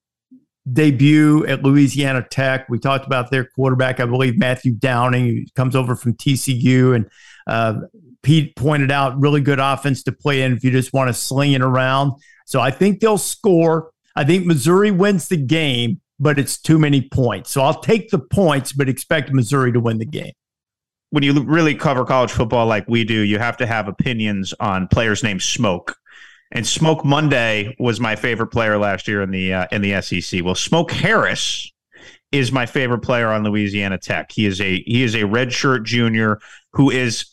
[0.73, 2.67] debut at Louisiana Tech.
[2.69, 7.09] We talked about their quarterback, I believe Matthew Downing, who comes over from TCU, and
[7.47, 7.81] uh,
[8.21, 11.53] Pete pointed out really good offense to play in if you just want to sling
[11.53, 12.13] it around.
[12.45, 13.91] So I think they'll score.
[14.15, 17.51] I think Missouri wins the game, but it's too many points.
[17.51, 20.33] So I'll take the points, but expect Missouri to win the game.
[21.11, 24.87] When you really cover college football like we do, you have to have opinions on
[24.87, 25.95] players named Smoke.
[26.51, 30.43] And Smoke Monday was my favorite player last year in the uh, in the SEC.
[30.43, 31.71] Well, Smoke Harris
[32.31, 34.31] is my favorite player on Louisiana Tech.
[34.31, 36.39] He is a he is a redshirt junior
[36.73, 37.25] who is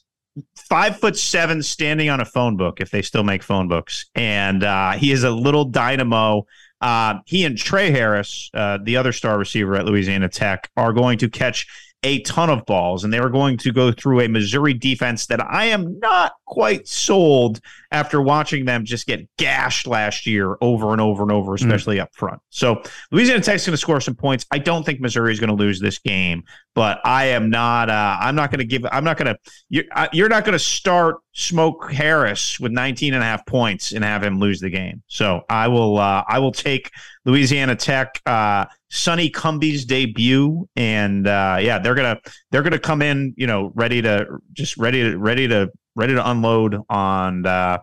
[0.69, 4.63] five foot seven, standing on a phone book if they still make phone books, and
[4.63, 6.47] uh, he is a little dynamo.
[6.81, 11.19] Uh, he and Trey Harris, uh, the other star receiver at Louisiana Tech, are going
[11.19, 11.67] to catch
[12.03, 15.45] a ton of balls, and they are going to go through a Missouri defense that
[15.45, 17.61] I am not quite sold
[17.93, 22.15] after watching them just get gashed last year over and over and over, especially up
[22.15, 22.41] front.
[22.51, 22.83] So
[23.13, 24.47] Louisiana Tech's going to score some points.
[24.51, 26.43] I don't think Missouri is going to lose this game,
[26.75, 27.91] but I am not.
[27.91, 28.85] Uh, I'm not going to give.
[28.91, 29.39] I'm not going to.
[29.69, 33.93] You're, I- you're not going to start Smoke Harris with 19 and a half points
[33.93, 35.03] and have him lose the game.
[35.07, 35.99] So I will.
[35.99, 36.91] Uh, I will take
[37.25, 38.21] Louisiana Tech.
[38.27, 42.19] Uh, Sonny Cumbie's debut, and uh, yeah, they're gonna
[42.51, 46.31] they're gonna come in, you know, ready to just ready to ready to ready to
[46.31, 47.79] unload on uh,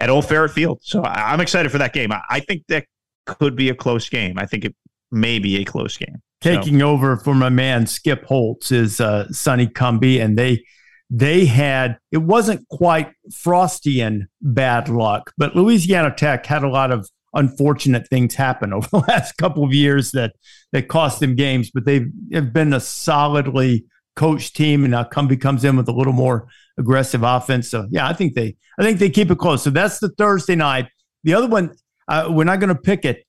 [0.00, 0.80] at Old Faurot Field.
[0.82, 2.12] So I, am excited for that game.
[2.12, 2.84] I, I, think that
[3.26, 4.38] could be a close game.
[4.38, 4.74] I think it
[5.10, 6.20] may be a close game.
[6.40, 6.90] Taking so.
[6.90, 10.64] over for my man Skip Holtz is uh, Sonny Cumbie, and they
[11.10, 16.90] they had it wasn't quite frosty and bad luck, but Louisiana Tech had a lot
[16.90, 20.34] of unfortunate things happen over the last couple of years that
[20.72, 21.70] that cost them games.
[21.70, 23.84] But they've have been a solidly
[24.16, 26.48] coached team, and now Cumbie comes in with a little more
[26.78, 27.70] aggressive offense.
[27.70, 29.62] So yeah, I think they I think they keep it close.
[29.62, 30.88] So that's the Thursday night.
[31.24, 31.74] The other one,
[32.08, 33.24] uh, we're not going to pick it.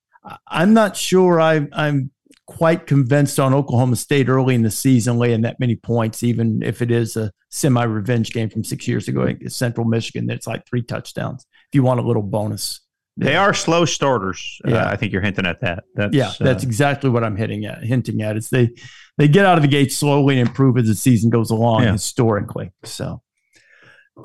[0.48, 2.12] I'm not sure I, I'm
[2.46, 6.82] quite convinced on Oklahoma State early in the season laying that many points, even if
[6.82, 10.26] it is a semi revenge game from six years ago against Central Michigan.
[10.26, 11.46] That's like three touchdowns.
[11.70, 12.82] If you want a little bonus,
[13.22, 14.60] they are slow starters.
[14.66, 15.84] Uh, yeah, uh, I think you're hinting at that.
[15.96, 17.84] That's, yeah, that's uh, exactly what I'm hitting at.
[17.84, 18.72] Hinting at is they
[19.18, 21.92] they get out of the gate slowly and improve as the season goes along yeah.
[21.92, 22.72] historically.
[22.84, 23.22] So.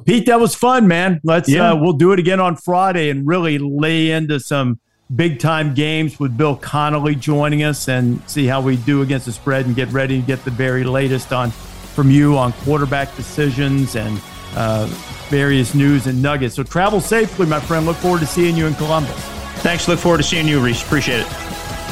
[0.05, 1.20] Pete, that was fun, man.
[1.22, 1.72] Let's yeah.
[1.72, 4.80] uh, we'll do it again on Friday and really lay into some
[5.14, 9.32] big time games with Bill Connelly joining us and see how we do against the
[9.32, 13.94] spread and get ready to get the very latest on from you on quarterback decisions
[13.94, 14.20] and
[14.57, 14.86] uh,
[15.28, 16.54] various news and nuggets.
[16.54, 17.86] So travel safely, my friend.
[17.86, 19.16] Look forward to seeing you in Columbus.
[19.62, 19.86] Thanks.
[19.88, 20.84] Look forward to seeing you, Rece.
[20.84, 21.26] Appreciate it.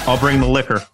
[0.08, 0.84] I'll bring the liquor.